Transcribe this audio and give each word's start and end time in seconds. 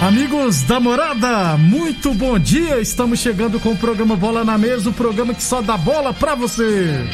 Amigos 0.00 0.62
da 0.62 0.78
morada, 0.78 1.56
muito 1.56 2.14
bom 2.14 2.38
dia. 2.38 2.80
Estamos 2.80 3.18
chegando 3.18 3.58
com 3.58 3.72
o 3.72 3.76
programa 3.76 4.14
Bola 4.14 4.44
na 4.44 4.56
Mesa 4.56 4.90
o 4.90 4.92
programa 4.92 5.34
que 5.34 5.42
só 5.42 5.60
dá 5.60 5.76
bola 5.76 6.14
pra 6.14 6.36
você. 6.36 7.04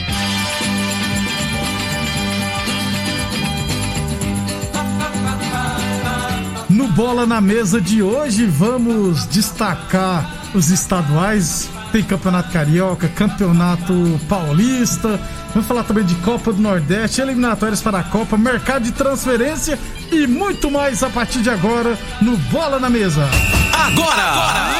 No 6.68 6.86
Bola 6.88 7.24
na 7.24 7.40
Mesa 7.40 7.80
de 7.80 8.02
hoje, 8.02 8.44
vamos 8.44 9.24
destacar 9.28 10.50
os 10.54 10.70
estaduais. 10.70 11.70
Tem 11.94 12.02
Campeonato 12.02 12.50
Carioca, 12.50 13.06
Campeonato 13.06 14.20
Paulista. 14.28 15.20
Vamos 15.50 15.68
falar 15.68 15.84
também 15.84 16.04
de 16.04 16.16
Copa 16.16 16.52
do 16.52 16.60
Nordeste, 16.60 17.20
eliminatórias 17.20 17.80
para 17.80 18.00
a 18.00 18.02
Copa, 18.02 18.36
mercado 18.36 18.82
de 18.82 18.90
transferência 18.90 19.78
e 20.10 20.26
muito 20.26 20.68
mais 20.68 21.04
a 21.04 21.08
partir 21.08 21.40
de 21.40 21.50
agora 21.50 21.96
no 22.20 22.36
Bola 22.36 22.80
na 22.80 22.90
Mesa. 22.90 23.22
Agora! 23.72 24.24
agora! 24.24 24.74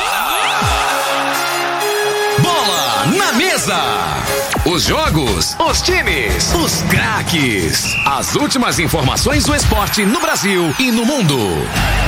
Bola 2.42 3.06
na 3.16 3.32
Mesa! 3.34 4.43
Os 4.66 4.84
jogos, 4.84 5.54
os 5.58 5.82
times, 5.82 6.54
os 6.54 6.80
craques. 6.84 7.84
As 8.06 8.34
últimas 8.34 8.78
informações 8.78 9.44
do 9.44 9.54
esporte 9.54 10.06
no 10.06 10.18
Brasil 10.20 10.74
e 10.78 10.90
no 10.90 11.04
mundo. 11.04 11.36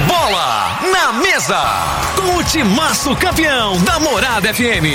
Bola 0.09 0.81
na 0.91 1.13
Mesa! 1.13 1.63
Com 2.17 2.39
o 2.39 2.43
timaço 2.45 3.15
campeão 3.17 3.79
da 3.83 4.01
Morada 4.01 4.55
FM. 4.55 4.87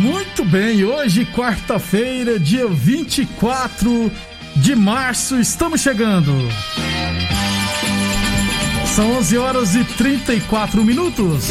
Muito 0.00 0.42
bem, 0.46 0.84
hoje, 0.84 1.26
quarta-feira, 1.26 2.40
dia 2.40 2.66
24 2.66 4.10
de 4.56 4.74
março, 4.74 5.38
estamos 5.38 5.80
chegando. 5.80 6.32
São 8.94 9.18
11 9.18 9.38
horas 9.38 9.74
e 9.74 9.84
34 9.84 10.82
minutos. 10.82 11.48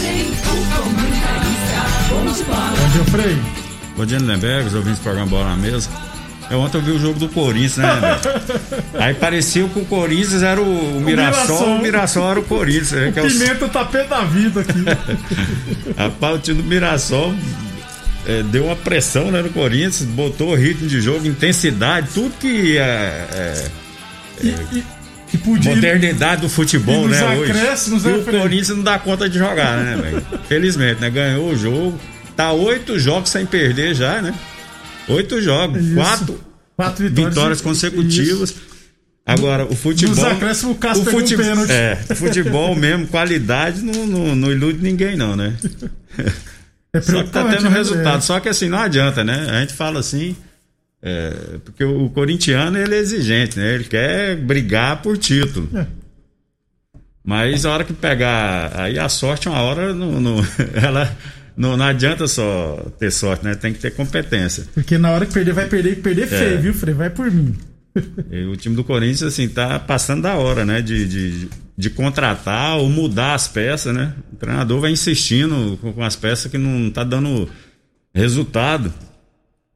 Bom 2.09 2.89
dia, 2.91 3.05
Frei. 3.05 3.37
Bom 3.95 4.05
dia, 4.05 4.17
Lindenberg, 4.17 4.67
os 4.67 4.73
ouvintes 4.73 4.99
do 4.99 5.03
programa 5.03 5.27
Bola 5.27 5.49
na 5.49 5.55
Mesa. 5.55 5.89
Eu 6.49 6.59
ontem 6.59 6.77
eu 6.77 6.81
vi 6.81 6.91
o 6.91 6.99
jogo 6.99 7.19
do 7.19 7.29
Corinthians, 7.29 7.77
né? 7.77 8.19
Aí 8.99 9.13
parecia 9.15 9.67
que 9.67 9.79
o 9.79 9.85
Corinthians 9.85 10.43
era 10.43 10.61
o, 10.61 10.97
o 10.97 11.01
Mirassol, 11.01 11.77
o 11.77 11.81
Mirassol 11.81 12.31
era 12.31 12.39
o 12.39 12.43
Corinthians. 12.43 12.91
Né, 12.91 13.09
o 13.09 13.13
que 13.13 13.21
pimenta 13.21 13.65
é 13.65 13.67
o... 13.67 13.69
tá 13.69 13.85
pé 13.85 14.03
da 14.03 14.21
vida 14.21 14.61
aqui. 14.61 14.83
Rapaz, 15.97 16.35
o 16.35 16.39
time 16.39 16.61
do 16.61 16.67
Mirassol 16.67 17.33
é, 18.25 18.43
deu 18.43 18.65
uma 18.65 18.75
pressão 18.75 19.31
né, 19.31 19.41
no 19.41 19.49
Corinthians, 19.49 20.01
botou 20.03 20.53
ritmo 20.55 20.87
de 20.87 20.99
jogo, 21.01 21.27
intensidade, 21.27 22.09
tudo 22.13 22.33
que 22.39 22.77
é, 22.77 22.81
é, 22.81 23.67
e, 24.43 24.47
e, 24.77 24.83
que 25.29 25.37
podia 25.37 25.73
modernidade 25.73 26.41
do 26.41 26.49
futebol, 26.49 27.07
né? 27.07 27.23
Hoje. 27.37 27.51
E 28.07 28.13
o 28.13 28.23
Corinthians 28.23 28.77
não 28.77 28.83
dá 28.83 28.99
conta 28.99 29.29
de 29.29 29.37
jogar, 29.37 29.77
né, 29.77 29.95
velho? 29.95 30.25
Felizmente, 30.47 31.01
né? 31.01 31.09
Ganhou 31.09 31.49
o 31.49 31.57
jogo. 31.57 31.99
Tá 32.35 32.51
oito 32.51 32.99
jogos 32.99 33.29
sem 33.29 33.45
perder 33.45 33.95
já, 33.95 34.21
né? 34.21 34.33
Oito 35.07 35.41
jogos, 35.41 35.83
Isso. 35.83 35.95
quatro, 35.95 36.39
quatro 36.75 37.03
vitórias, 37.07 37.33
vitórias 37.33 37.61
consecutivas. 37.61 38.49
Isso. 38.49 38.61
Agora, 39.25 39.65
o 39.65 39.75
futebol. 39.75 40.15
Nos 40.15 40.23
acréscimos, 40.23 40.75
o 40.75 40.79
Cássio 40.79 41.03
o 41.03 41.05
fute... 41.05 41.33
um 41.33 41.37
pênalti. 41.37 41.71
É, 41.71 41.95
futebol 42.15 42.75
mesmo, 42.75 43.07
qualidade, 43.07 43.81
não, 43.81 44.05
não, 44.05 44.35
não 44.35 44.51
ilude 44.51 44.79
ninguém, 44.81 45.15
não, 45.15 45.35
né? 45.35 45.55
É 46.97 47.01
só 47.01 47.23
que 47.23 47.29
tá 47.29 47.43
tendo 47.49 47.69
resultado. 47.69 48.17
É. 48.17 48.21
Só 48.21 48.39
que 48.39 48.49
assim, 48.49 48.69
não 48.69 48.77
adianta, 48.77 49.23
né? 49.23 49.47
A 49.49 49.61
gente 49.61 49.73
fala 49.73 49.99
assim. 49.99 50.35
É, 51.01 51.59
porque 51.63 51.83
o, 51.83 52.09
corintiano 52.09 52.77
ele 52.77 52.95
é 52.95 52.97
exigente, 52.97 53.59
né? 53.59 53.75
Ele 53.75 53.83
quer 53.83 54.35
brigar 54.37 55.01
por 55.01 55.17
título. 55.17 55.69
É. 55.77 55.85
Mas 57.23 57.65
a 57.65 57.71
hora 57.71 57.83
que 57.83 57.93
pegar. 57.93 58.71
Aí 58.79 58.97
a 58.97 59.09
sorte, 59.09 59.49
uma 59.49 59.61
hora, 59.61 59.93
não, 59.93 60.21
não 60.21 60.37
ela. 60.73 61.15
Não, 61.57 61.77
não 61.77 61.85
adianta 61.85 62.27
só 62.27 62.91
ter 62.99 63.11
sorte, 63.11 63.45
né? 63.45 63.55
Tem 63.55 63.71
que 63.71 63.79
ter 63.79 63.91
competência. 63.91 64.65
Porque 64.73 64.97
na 64.97 65.11
hora 65.11 65.25
que 65.25 65.33
perder, 65.33 65.53
vai 65.53 65.67
perder 65.67 66.01
perder 66.01 66.27
feio, 66.27 66.57
é. 66.57 66.57
viu, 66.57 66.73
Frei? 66.73 66.93
Vai 66.93 67.09
por 67.09 67.31
mim. 67.31 67.55
E 68.29 68.43
o 68.45 68.57
time 68.57 68.75
do 68.75 68.83
Corinthians, 68.83 69.23
assim, 69.23 69.47
tá 69.47 69.79
passando 69.79 70.23
da 70.23 70.35
hora, 70.35 70.65
né? 70.65 70.81
De, 70.81 71.07
de, 71.07 71.49
de 71.77 71.89
contratar 71.89 72.77
ou 72.77 72.89
mudar 72.89 73.33
as 73.33 73.47
peças, 73.47 73.93
né? 73.93 74.13
O 74.31 74.35
treinador 74.37 74.79
vai 74.79 74.91
insistindo 74.91 75.77
com, 75.81 76.01
as 76.03 76.15
peças 76.15 76.49
que 76.49 76.57
não 76.57 76.89
tá 76.89 77.03
dando 77.03 77.49
resultado. 78.13 78.93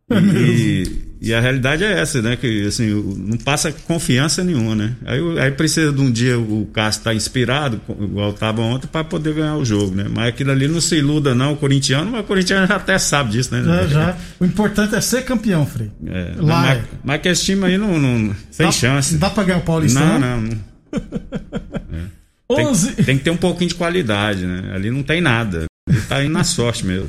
É 0.09 0.17
e, 0.17 1.01
e, 1.21 1.33
a 1.33 1.39
realidade 1.39 1.83
é 1.83 1.99
essa, 1.99 2.21
né? 2.21 2.35
Que 2.35 2.65
assim, 2.65 2.89
não 3.17 3.37
passa 3.37 3.71
confiança 3.71 4.43
nenhuma, 4.43 4.73
né? 4.73 4.95
Aí, 5.05 5.19
aí 5.39 5.51
precisa 5.51 5.91
de 5.91 6.01
um 6.01 6.09
dia 6.09 6.39
o 6.39 6.67
Cássio 6.73 6.99
estar 6.99 7.11
tá 7.11 7.15
inspirado, 7.15 7.79
igual 7.99 8.31
estava 8.31 8.61
ontem, 8.61 8.87
para 8.87 9.03
poder 9.03 9.35
ganhar 9.35 9.57
o 9.57 9.65
jogo, 9.65 9.93
né? 9.93 10.05
Mas 10.09 10.29
aquilo 10.29 10.51
ali 10.51 10.67
não 10.67 10.81
se 10.81 10.95
iluda, 10.95 11.35
não, 11.35 11.53
o 11.53 11.57
corintiano, 11.57 12.09
mas 12.09 12.21
o 12.21 12.23
corintiano 12.23 12.65
já 12.65 12.77
até 12.77 12.97
sabe 12.97 13.31
disso, 13.31 13.53
né? 13.53 13.61
Já, 13.63 13.85
já. 13.87 14.17
O 14.39 14.45
importante 14.45 14.95
é 14.95 15.01
ser 15.01 15.23
campeão, 15.25 15.65
Frei. 15.65 15.91
É, 16.07 16.33
Lá 16.37 16.41
não, 16.41 16.47
mas, 16.47 16.77
é. 16.77 16.83
mas 17.03 17.21
que 17.21 17.27
esse 17.27 17.45
time 17.45 17.65
aí 17.65 17.77
não, 17.77 17.99
não 17.99 18.35
sem 18.49 18.65
dá, 18.65 18.71
chance. 18.71 19.11
Não 19.13 19.19
dá 19.19 19.29
para 19.29 19.43
ganhar 19.43 19.59
o 19.59 19.61
Paulistão? 19.61 20.17
Não, 20.17 20.19
não. 20.19 20.41
não. 20.41 20.68
É. 20.93 22.09
Tem, 22.49 23.05
tem, 23.05 23.17
que 23.19 23.23
ter 23.25 23.29
um 23.29 23.37
pouquinho 23.37 23.69
de 23.69 23.75
qualidade, 23.75 24.43
né? 24.43 24.71
Ali 24.73 24.89
não 24.89 25.03
tem 25.03 25.21
nada. 25.21 25.65
Ele 25.87 26.01
tá 26.01 26.23
indo 26.23 26.33
na 26.33 26.43
sorte 26.43 26.83
mesmo. 26.83 27.07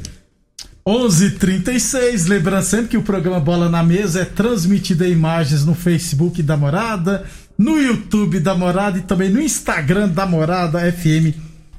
11:36. 0.87 2.29
Lembrando 2.29 2.62
sempre 2.62 2.88
que 2.88 2.97
o 2.97 3.03
programa 3.03 3.41
Bola 3.41 3.69
na 3.69 3.82
Mesa 3.82 4.21
é 4.21 4.25
transmitido 4.25 5.05
em 5.05 5.12
imagens 5.12 5.65
no 5.65 5.75
Facebook 5.75 6.43
da 6.43 6.59
Morada, 6.59 7.25
no 7.56 7.81
YouTube 7.81 8.41
da 8.41 8.55
Morada 8.55 8.99
e 8.99 9.03
também 9.03 9.31
no 9.31 9.41
Instagram 9.41 10.09
da 10.09 10.26
Morada 10.26 10.81
FM. 10.93 11.35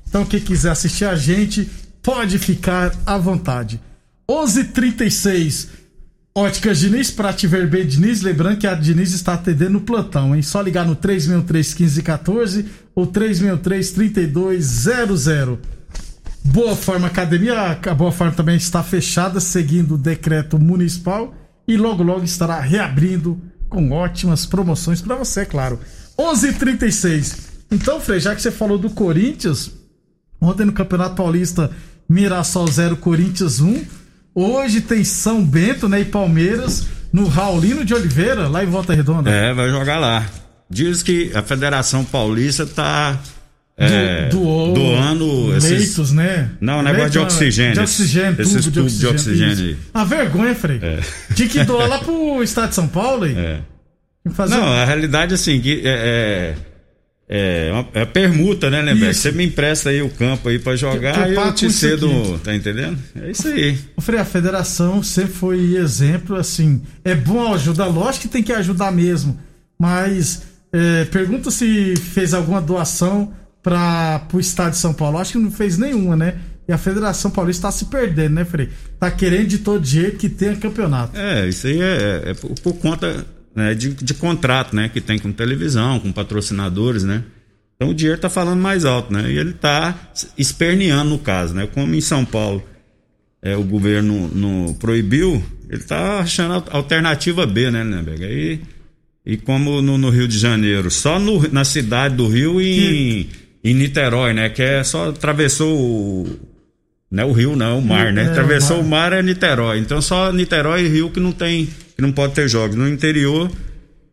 Então, 0.07 0.25
quem 0.25 0.39
quiser 0.39 0.71
assistir 0.71 1.06
a 1.06 1.15
gente, 1.15 1.69
pode 2.01 2.39
ficar 2.39 2.92
à 3.06 3.18
vontade. 3.18 3.80
11:36. 4.30 5.68
Óticas 6.33 6.80
Diniz, 6.80 7.12
para 7.12 7.33
te 7.33 7.45
ver 7.45 7.68
bem, 7.68 7.86
Diniz. 7.86 8.22
Lembrando 8.22 8.57
que 8.57 8.68
a 8.68 8.74
Diniz 8.74 9.13
está 9.13 9.33
atendendo 9.33 9.72
no 9.72 9.81
plantão, 9.81 10.33
hein? 10.33 10.42
Só 10.42 10.62
ligar 10.62 10.86
no 10.86 10.95
363 10.95 11.75
1514 11.75 12.66
ou 12.95 13.06
363 13.06 13.92
3200. 13.92 15.60
Boa 16.44 16.75
Forma 16.75 17.07
Academia, 17.07 17.80
a 17.86 17.94
Boa 17.94 18.13
Forma 18.13 18.33
também 18.33 18.56
está 18.56 18.81
fechada, 18.81 19.42
seguindo 19.42 19.95
o 19.95 19.98
decreto 19.98 20.57
municipal 20.57 21.36
e 21.68 21.75
logo 21.75 22.01
logo 22.01 22.24
estará 22.24 22.60
reabrindo 22.62 23.39
com 23.69 23.92
ótimas 23.92 24.45
promoções 24.45 25.01
para 25.01 25.16
você, 25.16 25.42
é 25.42 25.45
claro. 25.45 25.80
11:36. 26.18 27.51
Então, 27.69 28.00
Frei, 28.00 28.22
já 28.22 28.33
que 28.33 28.42
você 28.42 28.51
falou 28.51 28.78
do 28.78 28.89
Corinthians, 28.89 29.72
ontem 30.39 30.66
no 30.66 30.74
Campeonato 30.74 31.16
Paulista 31.16 31.72
Mirassol 32.07 32.68
0 32.68 32.98
Corinthians 32.98 33.60
1, 33.60 33.83
hoje 34.33 34.81
tem 34.81 35.04
São 35.04 35.44
Bento, 35.44 35.88
né, 35.88 36.01
e 36.01 36.06
Palmeiras 36.06 36.88
no 37.12 37.28
Raulino 37.28 37.83
de 37.83 37.94
Oliveira, 37.94 38.48
lá 38.48 38.63
em 38.63 38.68
Volta 38.68 38.94
Redonda. 38.94 39.30
É, 39.30 39.54
vai 39.54 39.69
jogar 39.69 39.98
lá. 39.98 40.25
Diz 40.69 41.04
que 41.04 41.31
a 41.36 41.42
Federação 41.42 42.06
Paulista 42.06 42.66
tá 42.66 43.19
é, 43.75 44.30
do, 44.30 44.74
doando 44.74 45.48
leitos, 45.48 45.69
esses... 45.72 46.12
né? 46.12 46.51
Não, 46.62 46.81
negócio 46.81 47.10
de 47.10 47.19
oxigênio. 47.19 47.74
De 47.74 47.80
oxigênio, 47.80 48.42
esses 48.42 48.66
tubo 48.66 48.89
de 48.89 49.07
oxigênio. 49.07 49.56
De 49.56 49.62
oxigênio 49.63 49.78
A 49.94 50.04
vergonha, 50.04 50.56
Frei. 50.56 50.80
É. 50.81 51.00
Tinha 51.33 51.50
que 51.50 51.63
doar 51.63 51.89
lá 51.89 52.00
pro 52.04 52.44
estado 52.44 52.69
de 52.69 52.75
São 52.75 52.88
Paulo 52.88 53.24
aí. 53.24 53.36
É. 53.36 53.60
Não, 54.50 54.63
um... 54.63 54.74
a 54.74 54.86
realidade 54.86 55.33
assim, 55.33 55.60
que 55.60 55.81
é, 55.83 55.89
é, 55.89 56.56
é, 57.33 57.72
uma, 57.72 57.88
é 57.94 58.06
permuta, 58.06 58.69
né, 58.69 58.81
Lember? 58.81 59.16
Você 59.16 59.31
me 59.31 59.45
empresta 59.45 59.89
aí 59.89 60.01
o 60.01 60.10
campo 60.10 60.50
aí 60.50 60.60
para 60.60 60.75
jogar 60.75 61.30
e 61.30 61.33
eu, 61.33 61.42
eu 61.42 61.54
te 61.54 61.72
cedo, 61.72 62.38
tá 62.39 62.54
entendendo? 62.54 63.00
É 63.16 63.31
isso 63.31 63.48
aí. 63.48 63.80
O 63.95 64.01
Frei, 64.01 64.19
a 64.19 64.25
federação 64.25 65.01
sempre 65.01 65.31
foi 65.31 65.75
exemplo, 65.75 66.36
assim, 66.36 66.81
é 67.06 67.16
bom 67.16 67.54
ajudar, 67.54 67.86
lógico 67.86 68.24
que 68.24 68.28
tem 68.28 68.44
que 68.44 68.51
ajudar 68.51 68.92
mesmo, 68.92 69.39
Mas 69.80 70.42
é, 70.74 71.06
pergunta 71.06 71.50
se 71.50 71.95
fez 71.95 72.33
alguma 72.33 72.60
doação 72.60 73.31
para 73.63 74.28
o 74.33 74.39
estado 74.39 74.72
de 74.72 74.78
São 74.78 74.94
Paulo. 74.94 75.18
Acho 75.18 75.33
que 75.33 75.38
não 75.38 75.51
fez 75.51 75.78
nenhuma, 75.78 76.18
né? 76.18 76.36
E 76.68 76.74
a 76.74 76.78
Federação 76.78 77.31
Paulista 77.31 77.68
está 77.68 77.78
se 77.78 77.86
perdendo, 77.86 78.36
né, 78.36 78.45
Frei? 78.45 78.69
Tá 79.00 79.10
querendo 79.10 79.48
de 79.48 79.60
todo 79.60 79.86
jeito 79.86 80.18
que 80.18 80.28
tenha 80.28 80.56
campeonato. 80.56 81.18
É, 81.18 81.48
isso 81.48 81.68
aí 81.68 81.81
é, 81.81 82.24
é 82.25 82.33
por, 82.33 82.51
por, 82.62 82.74
conta 82.74 83.25
né, 83.56 83.74
de, 83.74 83.94
de 83.94 84.13
contrato, 84.13 84.75
né? 84.75 84.89
Que 84.89 85.01
tem 85.01 85.19
com 85.19 85.31
televisão, 85.31 86.00
com 86.00 86.12
patrocinadores, 86.12 87.03
né? 87.03 87.24
Então 87.75 87.89
o 87.89 87.94
dinheiro 87.94 88.19
tá 88.19 88.30
falando 88.30 88.59
mais 88.59 88.86
alto, 88.86 89.12
né? 89.12 89.31
E 89.31 89.38
ele 89.38 89.53
tá 89.53 90.12
esperneando 90.38 91.09
no 91.09 91.19
caso, 91.19 91.53
né? 91.53 91.68
Como 91.68 91.94
em 91.95 92.01
São 92.01 92.24
Paulo 92.24 92.63
é, 93.42 93.56
o 93.56 93.63
governo 93.63 94.27
no, 94.27 94.75
proibiu, 94.75 95.44
ele 95.69 95.81
tá 95.81 96.19
achando 96.19 96.63
alternativa 96.69 97.45
B, 97.45 97.71
né, 97.71 97.83
Lemberg? 97.83 98.24
Aí, 98.24 98.62
e 99.25 99.38
como 99.38 99.81
no, 99.81 99.97
no, 99.97 100.09
Rio 100.09 100.27
de 100.27 100.38
Janeiro, 100.38 100.92
só 100.92 101.19
no, 101.19 101.47
na 101.51 101.63
cidade 101.63 102.15
do 102.15 102.27
Rio 102.27 102.62
e 102.62 103.27
em, 103.63 103.71
em, 103.71 103.74
Niterói, 103.74 104.33
né? 104.33 104.50
Que 104.50 104.62
é 104.62 104.83
só 104.83 105.09
atravessou 105.09 105.75
o, 105.75 106.39
não 107.09 107.24
é 107.24 107.25
o 107.25 107.31
rio, 107.31 107.56
não, 107.56 107.80
o 107.80 107.81
mar, 107.81 108.13
né? 108.13 108.24
É, 108.24 108.25
atravessou 108.27 108.80
o 108.80 108.83
mar. 108.83 109.12
o 109.12 109.12
mar 109.12 109.13
é 109.13 109.24
Niterói. 109.24 109.80
Então 109.80 110.01
só 110.01 110.31
Niterói 110.31 110.86
e 110.86 110.88
Rio 110.88 111.09
que 111.09 111.19
não 111.19 111.31
tem, 111.31 111.68
que 112.01 112.07
não 112.07 112.12
pode 112.12 112.33
ter 112.33 112.50
jogos. 112.50 112.75
No 112.75 112.89
interior 112.89 113.51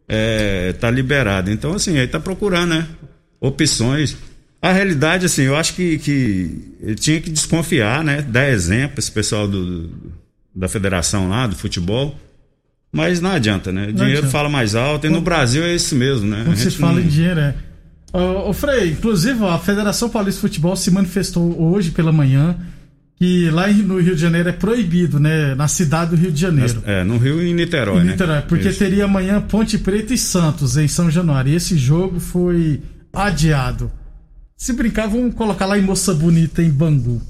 é, 0.07 0.75
tá 0.75 0.91
liberado. 0.91 1.51
Então, 1.51 1.73
assim, 1.73 1.99
aí 1.99 2.07
tá 2.07 2.21
procurando, 2.21 2.75
né? 2.75 2.87
opções. 3.41 4.17
A 4.61 4.73
realidade, 4.73 5.27
assim, 5.27 5.43
eu 5.43 5.57
acho 5.57 5.75
que, 5.75 5.99
que 5.99 6.75
ele 6.81 6.95
tinha 6.97 7.21
que 7.21 7.31
desconfiar, 7.31 8.03
né? 8.03 8.23
Dar 8.23 8.49
exemplo, 8.49 8.99
esse 8.99 9.11
pessoal 9.11 9.47
do, 9.47 9.89
da 10.55 10.69
federação 10.69 11.29
lá, 11.29 11.47
do 11.47 11.55
futebol. 11.55 12.19
Mas 12.91 13.21
não 13.21 13.31
adianta, 13.31 13.71
né? 13.71 13.89
O 13.89 13.93
dinheiro 13.93 14.19
adianta. 14.19 14.29
fala 14.29 14.49
mais 14.49 14.75
alto 14.75 15.07
e 15.07 15.11
no 15.11 15.21
Brasil 15.21 15.63
é 15.63 15.75
isso 15.75 15.95
mesmo, 15.95 16.27
né? 16.27 16.43
Quando 16.45 16.57
se 16.57 16.71
fala 16.73 16.95
não... 16.95 17.03
em 17.03 17.07
dinheiro, 17.07 17.39
é. 17.39 17.55
Ô, 18.13 18.49
ô 18.49 18.53
Frei, 18.53 18.93
inclusive 18.93 19.45
a 19.45 19.59
Federação 19.59 20.09
Paulista 20.09 20.41
de 20.41 20.49
Futebol 20.49 20.75
se 20.75 20.91
manifestou 20.91 21.61
hoje 21.61 21.91
pela 21.91 22.11
manhã 22.11 22.57
que 23.19 23.51
lá 23.51 23.67
no 23.69 24.01
Rio 24.01 24.15
de 24.15 24.21
Janeiro 24.21 24.49
é 24.49 24.53
proibido, 24.53 25.19
né? 25.19 25.55
Na 25.57 25.67
cidade 25.67 26.13
do 26.13 26.17
Rio 26.17 26.31
de 26.31 26.41
Janeiro. 26.41 26.83
É, 26.87 27.03
no 27.03 27.19
Rio 27.19 27.43
e 27.43 27.53
Niterói, 27.53 28.03
em 28.03 28.05
né? 28.05 28.13
Niterói, 28.13 28.43
porque 28.43 28.69
Isso. 28.69 28.79
teria 28.79 29.05
amanhã 29.05 29.41
Ponte 29.41 29.77
Preta 29.77 30.15
e 30.15 30.19
Santos 30.19 30.77
em 30.77 30.87
São 30.87 31.11
Januário. 31.11 31.53
E 31.53 31.57
esse 31.57 31.77
jogo 31.77 32.21
foi 32.21 32.81
adiado. 33.13 33.91
Se 34.57 34.73
brincar, 34.73 35.09
vamos 35.09 35.35
colocar 35.35 35.67
lá 35.67 35.77
em 35.77 35.83
Moça 35.83 36.15
Bonita, 36.15 36.63
em 36.63 36.71
Bangu. 36.71 37.21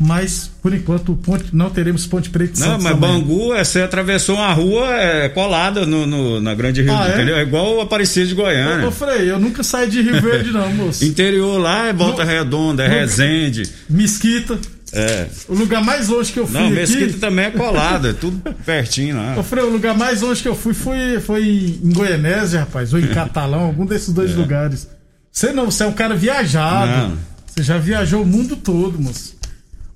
Mas, 0.00 0.50
por 0.60 0.74
enquanto, 0.74 1.14
ponte, 1.14 1.54
não 1.54 1.70
teremos 1.70 2.06
Ponte 2.06 2.28
Preta 2.30 2.58
Não, 2.58 2.80
mas 2.80 2.96
Bangu, 2.96 3.54
é, 3.54 3.62
você 3.62 3.82
atravessou 3.82 4.36
uma 4.36 4.52
rua 4.52 4.88
é, 4.96 5.28
colada 5.28 5.86
no, 5.86 6.06
no, 6.06 6.40
na 6.40 6.54
Grande 6.54 6.82
Rio, 6.82 6.92
ah, 6.92 7.08
é? 7.08 7.14
entendeu? 7.14 7.36
É 7.36 7.42
igual 7.42 7.76
o 7.76 7.80
Aparecido 7.80 8.26
de 8.26 8.34
Goiânia. 8.34 8.80
Eu, 8.80 8.86
eu 8.86 8.90
falei, 8.90 9.30
eu 9.30 9.38
nunca 9.38 9.62
saí 9.62 9.88
de 9.88 10.02
Rio 10.02 10.20
Verde, 10.20 10.50
não, 10.50 10.72
moço. 10.74 11.04
Interior 11.04 11.58
lá 11.58 11.88
é 11.88 11.92
Volta 11.92 12.24
no, 12.24 12.30
Redonda, 12.30 12.84
é 12.84 12.88
no, 12.88 12.94
Resende. 12.94 13.68
Mesquita. 13.88 14.58
É. 14.92 15.26
O 15.48 15.54
lugar 15.54 15.82
mais 15.82 16.08
longe 16.08 16.32
que 16.32 16.38
eu 16.38 16.46
fui. 16.46 16.60
Não, 16.60 16.70
Mesquita 16.70 17.04
aqui... 17.04 17.18
também 17.18 17.46
é 17.46 17.50
colado, 17.50 18.08
é 18.08 18.12
tudo 18.12 18.42
pertinho 18.64 19.16
lá. 19.16 19.36
Ô, 19.38 19.42
Frei, 19.42 19.64
o 19.64 19.70
lugar 19.70 19.96
mais 19.96 20.20
longe 20.20 20.42
que 20.42 20.48
eu 20.48 20.54
fui 20.54 20.74
foi, 20.74 21.18
foi 21.20 21.78
em 21.82 21.92
Goianésia, 21.92 22.60
rapaz, 22.60 22.92
ou 22.92 23.00
em 23.00 23.06
Catalão, 23.14 23.60
algum 23.60 23.86
desses 23.86 24.12
dois 24.12 24.32
é. 24.32 24.34
lugares. 24.34 24.88
Você 25.30 25.50
não, 25.52 25.70
você 25.70 25.84
é 25.84 25.86
um 25.86 25.92
cara 25.92 26.14
viajado. 26.14 27.08
Não. 27.08 27.18
Você 27.46 27.62
já 27.62 27.78
viajou 27.78 28.22
o 28.22 28.26
mundo 28.26 28.54
todo, 28.56 29.00
moço. 29.00 29.34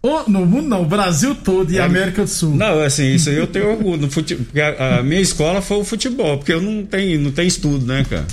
Oh, 0.02 0.30
no 0.30 0.46
mundo 0.46 0.68
não, 0.68 0.82
o 0.82 0.86
Brasil 0.86 1.34
todo 1.34 1.72
e 1.72 1.78
é, 1.78 1.82
América 1.82 2.22
do 2.22 2.28
Sul. 2.28 2.54
Não, 2.54 2.80
assim, 2.80 3.14
isso 3.14 3.28
aí 3.28 3.36
eu 3.36 3.46
tenho 3.46 3.70
orgulho. 3.70 4.10
Fute... 4.10 4.38
a, 4.78 4.98
a, 4.98 5.02
minha 5.02 5.20
escola 5.20 5.60
foi 5.60 5.78
o 5.78 5.84
futebol, 5.84 6.38
porque 6.38 6.52
eu 6.52 6.62
não 6.62 6.86
tenho, 6.86 7.20
não 7.20 7.32
tenho 7.32 7.48
estudo, 7.48 7.84
né, 7.84 8.06
cara? 8.08 8.26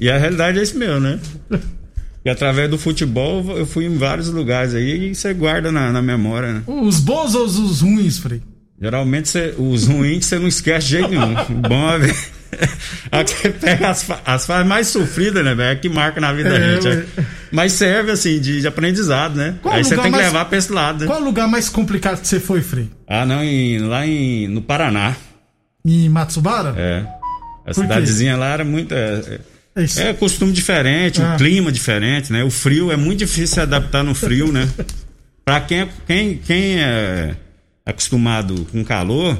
E 0.00 0.10
a 0.10 0.16
realidade 0.16 0.58
é 0.58 0.62
isso 0.62 0.78
mesmo, 0.78 1.00
né? 1.00 1.20
E 2.24 2.30
através 2.30 2.68
do 2.68 2.78
futebol 2.78 3.56
eu 3.56 3.66
fui 3.66 3.86
em 3.86 3.96
vários 3.96 4.28
lugares 4.28 4.74
aí 4.74 5.10
e 5.10 5.14
você 5.14 5.32
guarda 5.32 5.70
na, 5.72 5.92
na 5.92 6.02
memória, 6.02 6.52
né? 6.52 6.62
Os 6.66 7.00
bons 7.00 7.34
ou 7.34 7.44
os 7.44 7.80
ruins, 7.80 8.18
Frei? 8.18 8.42
Geralmente 8.80 9.28
cê, 9.28 9.54
os 9.58 9.86
ruins 9.88 10.26
você 10.26 10.38
não 10.38 10.46
esquece 10.46 10.86
de 10.86 10.92
jeito 10.92 11.10
nenhum. 11.10 11.32
O 11.32 11.68
bom 11.68 11.90
é 11.90 11.98
ver. 11.98 12.16
Aqui 13.10 13.48
pega 13.50 13.90
as, 13.90 14.06
as 14.24 14.46
fases 14.46 14.66
mais 14.66 14.86
sofridas, 14.86 15.44
né, 15.44 15.54
velho? 15.54 15.70
É 15.70 15.76
que 15.76 15.88
marca 15.88 16.20
na 16.20 16.32
vida 16.32 16.50
da 16.50 16.58
é, 16.58 16.80
gente. 16.80 16.88
É. 16.88 17.24
Mas 17.50 17.72
serve, 17.72 18.12
assim, 18.12 18.40
de, 18.40 18.60
de 18.60 18.66
aprendizado, 18.66 19.36
né? 19.36 19.56
Qual 19.62 19.74
Aí 19.74 19.82
você 19.84 19.94
tem 19.96 20.04
que 20.04 20.10
mais, 20.10 20.26
levar 20.26 20.44
pra 20.44 20.58
esse 20.58 20.72
lado. 20.72 21.00
Né? 21.00 21.06
Qual 21.06 21.20
o 21.20 21.24
lugar 21.24 21.48
mais 21.48 21.68
complicado 21.68 22.20
que 22.20 22.28
você 22.28 22.38
foi, 22.38 22.62
Frei? 22.62 22.88
Ah, 23.06 23.26
não, 23.26 23.42
em, 23.42 23.78
lá 23.80 24.06
em, 24.06 24.46
no 24.48 24.62
Paraná. 24.62 25.16
Em 25.84 26.08
Matsubara? 26.08 26.74
É. 26.76 27.00
A 27.66 27.74
Por 27.74 27.82
cidadezinha 27.82 28.34
quê? 28.34 28.40
lá 28.40 28.46
era 28.48 28.64
muito. 28.64 28.94
É, 28.94 29.40
é, 29.78 30.08
é 30.08 30.14
costume 30.14 30.52
diferente, 30.52 31.22
ah. 31.22 31.34
o 31.34 31.38
clima 31.38 31.70
diferente, 31.70 32.32
né? 32.32 32.42
O 32.44 32.50
frio 32.50 32.90
é 32.90 32.96
muito 32.96 33.20
difícil 33.20 33.54
se 33.54 33.60
adaptar 33.60 34.02
no 34.02 34.14
frio, 34.14 34.52
né? 34.52 34.68
Pra 35.44 35.60
quem, 35.60 35.88
quem, 36.06 36.38
quem 36.38 36.80
é 36.80 37.34
acostumado 37.86 38.66
com 38.70 38.84
calor, 38.84 39.38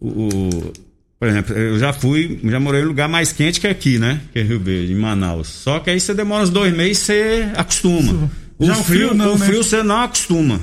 o, 0.00 0.72
por 1.18 1.28
exemplo, 1.28 1.56
eu 1.56 1.78
já 1.78 1.92
fui, 1.92 2.38
já 2.44 2.60
morei 2.60 2.82
em 2.82 2.84
lugar 2.84 3.08
mais 3.08 3.32
quente 3.32 3.58
que 3.58 3.66
aqui, 3.66 3.98
né? 3.98 4.20
Que 4.32 4.40
é 4.40 4.42
Rio 4.42 4.60
Verde, 4.60 4.92
em 4.92 4.96
Manaus. 4.96 5.48
Só 5.48 5.80
que 5.80 5.90
aí 5.90 5.98
você 5.98 6.12
demora 6.12 6.42
uns 6.44 6.50
dois 6.50 6.72
meses 6.72 6.98
e 6.98 7.04
você 7.04 7.48
acostuma. 7.56 8.30
O 8.58 8.66
já 8.66 8.74
frio, 8.74 9.08
frio, 9.08 9.14
não, 9.14 9.34
o 9.34 9.38
né? 9.38 9.46
frio 9.46 9.64
você 9.64 9.82
não 9.82 10.02
acostuma. 10.02 10.60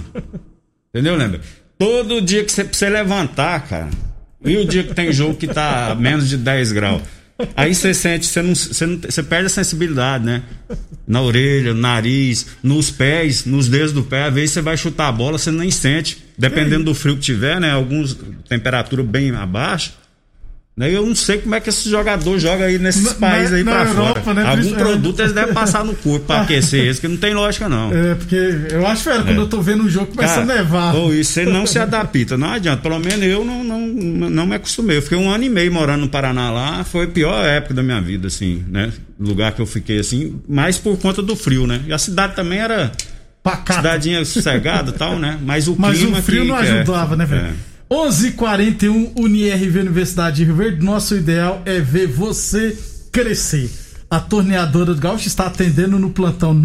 Entendeu, 0.90 1.16
lembra? 1.16 1.42
Todo 1.78 2.22
dia 2.22 2.44
que 2.44 2.52
você 2.52 2.64
precisa 2.64 2.92
levantar, 2.92 3.68
cara. 3.68 3.90
E 4.46 4.56
o 4.58 4.66
dia 4.66 4.84
que 4.84 4.94
tem 4.94 5.12
jogo 5.12 5.36
que 5.36 5.48
tá 5.48 5.96
menos 6.00 6.30
de 6.30 6.38
10 6.38 6.72
graus. 6.72 7.02
Aí 7.56 7.74
você 7.74 7.94
sente, 7.94 8.26
você, 8.26 8.42
não, 8.42 8.56
você, 8.56 8.86
não, 8.86 8.98
você 8.98 9.24
perde 9.24 9.48
a 9.48 9.50
sensibilidade, 9.50 10.26
né? 10.26 10.44
Na 11.08 11.22
orelha, 11.22 11.74
no 11.74 11.80
nariz, 11.80 12.48
nos 12.64 12.92
pés, 12.92 13.46
nos 13.46 13.68
dedos 13.68 13.92
do 13.92 14.04
pé. 14.04 14.26
Às 14.26 14.34
vezes 14.34 14.52
você 14.52 14.62
vai 14.62 14.78
chutar 14.78 15.08
a 15.08 15.12
bola, 15.12 15.38
você 15.38 15.52
nem 15.52 15.72
sente. 15.72 16.24
Dependendo 16.38 16.86
do 16.86 16.96
frio 16.96 17.16
que 17.16 17.22
tiver, 17.22 17.60
né? 17.60 17.72
Alguns 17.72 18.18
temperatura 18.48 19.04
bem 19.04 19.32
abaixo. 19.32 19.94
Né? 20.82 20.90
Eu 20.92 21.06
não 21.06 21.14
sei 21.14 21.38
como 21.38 21.54
é 21.54 21.60
que 21.60 21.70
esse 21.70 21.88
jogador 21.88 22.40
joga 22.40 22.66
aí 22.66 22.80
nesses 22.80 23.04
na, 23.04 23.14
países 23.14 23.54
aí 23.54 23.64
pra 23.64 23.84
Europa, 23.84 24.22
fora. 24.22 24.44
Né, 24.44 24.50
Algum 24.50 24.74
produto 24.74 25.20
eles 25.20 25.32
devem 25.32 25.54
passar 25.54 25.86
no 25.86 25.94
corpo 25.94 26.26
pra 26.26 26.42
aquecer 26.42 26.88
esse, 26.88 27.00
que 27.00 27.08
não 27.08 27.18
tem 27.18 27.36
lógica, 27.36 27.70
não. 27.70 27.94
É, 27.94 28.16
porque 28.16 28.36
eu 28.72 28.88
acho, 28.88 29.08
velho, 29.08 29.22
é. 29.22 29.24
quando 29.26 29.42
eu 29.42 29.48
tô 29.48 29.62
vendo 29.62 29.84
um 29.84 29.90
jogo 29.90 30.08
começa 30.08 30.42
Cara, 30.42 30.54
a 30.54 30.56
nevar. 30.56 30.96
Ou 30.96 31.14
isso 31.14 31.34
você 31.34 31.46
não 31.46 31.68
se 31.68 31.78
adapta, 31.78 32.36
não 32.36 32.50
adianta. 32.50 32.82
Pelo 32.82 32.98
menos 32.98 33.24
eu 33.24 33.46
não, 33.46 33.64
não, 33.64 33.80
não 33.80 34.48
me 34.48 34.56
acostumei. 34.56 34.98
Eu 34.98 35.04
fiquei 35.04 35.20
um 35.20 35.30
ano 35.30 35.44
e 35.44 35.50
meio 35.50 35.72
morando 35.72 36.02
no 36.02 36.10
Paraná 36.10 36.50
lá, 36.50 36.84
foi 36.84 37.06
a 37.06 37.10
pior 37.10 37.46
época 37.46 37.76
da 37.76 37.84
minha 37.84 38.02
vida, 38.02 38.26
assim, 38.26 38.66
né? 38.68 38.92
Lugar 39.20 39.52
que 39.52 39.62
eu 39.62 39.68
fiquei 39.68 40.00
assim, 40.00 40.42
mais 40.50 40.80
por 40.80 40.98
conta 40.98 41.22
do 41.22 41.36
frio, 41.36 41.68
né? 41.68 41.82
E 41.86 41.94
a 41.94 42.00
cidade 42.00 42.36
também 42.36 42.58
era. 42.58 42.92
Pacata. 43.44 43.76
Cidadinha 43.76 44.26
sossegada 44.26 44.90
e 44.90 44.94
tal, 44.94 45.20
né? 45.20 45.38
Mas 45.44 45.68
o 45.68 45.76
Mas 45.78 45.98
clima. 46.00 46.14
Mas 46.14 46.22
o 46.22 46.24
frio 46.24 46.42
que, 46.42 46.48
não 46.48 46.56
ajudava, 46.56 47.14
é, 47.14 47.18
né, 47.18 47.26
velho? 47.26 47.46
É. 47.46 47.71
11:41 47.92 49.12
UniRV 49.18 49.82
Universidade 49.82 50.38
de 50.38 50.46
Rio 50.46 50.56
Verde. 50.56 50.82
Nosso 50.82 51.14
ideal 51.14 51.62
é 51.66 51.82
ver 51.82 52.08
você 52.08 52.80
crescer. 53.12 53.70
A 54.10 54.18
torneadora 54.18 54.94
do 54.94 55.02
Gaúcho 55.02 55.28
está 55.28 55.48
atendendo 55.48 56.00
no 56.00 56.12
plantão 56.12 56.56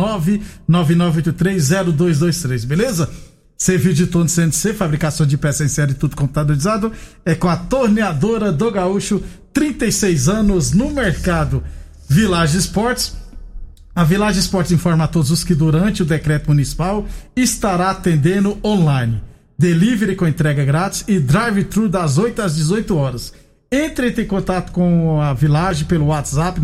999830223, 0.71 2.64
beleza? 2.64 3.11
Serviço 3.59 3.95
de 3.95 4.06
torno 4.06 4.28
CNC, 4.28 4.73
fabricação 4.75 5.26
de 5.26 5.37
peças 5.37 5.66
em 5.66 5.68
série 5.75 5.95
tudo 5.95 6.14
computadorizado, 6.14 6.92
é 7.25 7.35
com 7.35 7.49
a 7.49 7.56
torneadora 7.56 8.52
do 8.52 8.71
Gaúcho, 8.71 9.21
36 9.52 10.28
anos 10.28 10.71
no 10.71 10.90
mercado. 10.90 11.64
Village 12.09 12.56
Esportes. 12.56 13.16
A 13.92 14.04
Village 14.04 14.38
Esportes 14.38 14.71
informa 14.71 15.02
a 15.04 15.09
todos 15.09 15.33
os 15.33 15.42
que 15.42 15.56
durante 15.56 16.04
o 16.04 16.06
decreto 16.06 16.47
municipal 16.47 17.04
estará 17.35 17.90
atendendo 17.90 18.59
online 18.62 19.21
delivery 19.59 20.17
com 20.17 20.27
entrega 20.27 20.65
grátis 20.65 21.05
e 21.09 21.19
drive-thru 21.19 21.89
das 21.89 22.19
8 22.19 22.43
às 22.43 22.57
18 22.57 22.97
horas. 22.97 23.33
Entre 23.71 24.11
em 24.11 24.27
contato 24.27 24.73
com 24.73 25.21
a 25.21 25.33
Village 25.35 25.85
pelo 25.87 26.07
WhatsApp 26.07 26.61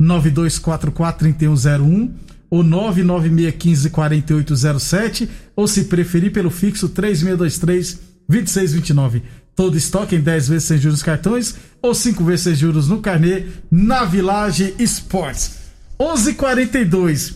992443101 0.00 2.10
ou 2.50 2.64
996154807 2.64 5.28
ou 5.56 5.68
se 5.68 5.84
preferir 5.84 6.32
pelo 6.32 6.50
fixo 6.50 6.88
3623 6.88 8.00
2629. 8.28 9.22
Todo 9.56 9.76
estoque 9.76 10.14
em 10.16 10.20
10 10.20 10.48
vezes 10.48 10.64
sem 10.64 10.78
juros 10.78 11.02
cartões 11.02 11.54
ou 11.82 11.94
5 11.94 12.24
vezes 12.24 12.40
sem 12.42 12.54
juros 12.54 12.88
no 12.88 13.00
carnê 13.00 13.44
na 13.70 14.04
Village 14.04 14.74
Sports. 14.78 15.58
11:42. 15.98 17.34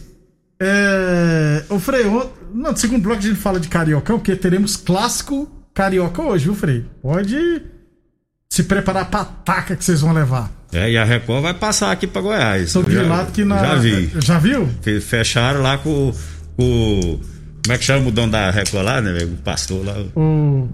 É, 0.59 1.65
o 1.69 1.79
Frei, 1.79 2.05
no 2.73 2.77
segundo 2.77 3.03
bloco 3.03 3.19
a 3.19 3.23
gente 3.23 3.37
fala 3.37 3.61
de 3.61 3.69
Carioca, 3.69 4.13
porque 4.13 4.37
teremos 4.37 4.77
clássico 4.77 5.51
Carioca 5.75 6.23
hoje, 6.23 6.45
viu, 6.45 6.55
Frei? 6.55 6.85
Pode 7.03 7.63
se 8.49 8.63
preparar 8.63 9.11
pra 9.11 9.23
ataca 9.23 9.75
que 9.75 9.85
vocês 9.85 10.01
vão 10.01 10.13
levar. 10.13 10.51
É, 10.73 10.91
e 10.91 10.99
a 10.99 11.05
Record 11.05 11.43
vai 11.43 11.55
passar 11.55 11.93
aqui 11.93 12.07
pra 12.07 12.23
Goiás. 12.23 12.73
Tô 12.73 12.83
grilado 12.83 13.33
que 13.33 13.45
na. 13.45 13.59
Já 13.59 13.75
vi. 13.77 14.13
Já 14.21 14.39
viu? 14.39 14.69
Fecharam 15.01 15.63
lá 15.63 15.79
com 15.79 16.13
o. 16.59 17.21
Como 17.65 17.73
é 17.73 17.79
que 17.79 17.85
chama 17.85 18.09
o 18.09 18.11
dono 18.13 18.33
da 18.33 18.51
Record 18.51 18.85
lá, 18.85 19.01
né? 19.01 19.25
O 19.25 19.37
pastor 19.37 19.85
lá. 19.85 19.95
O. 20.17 20.69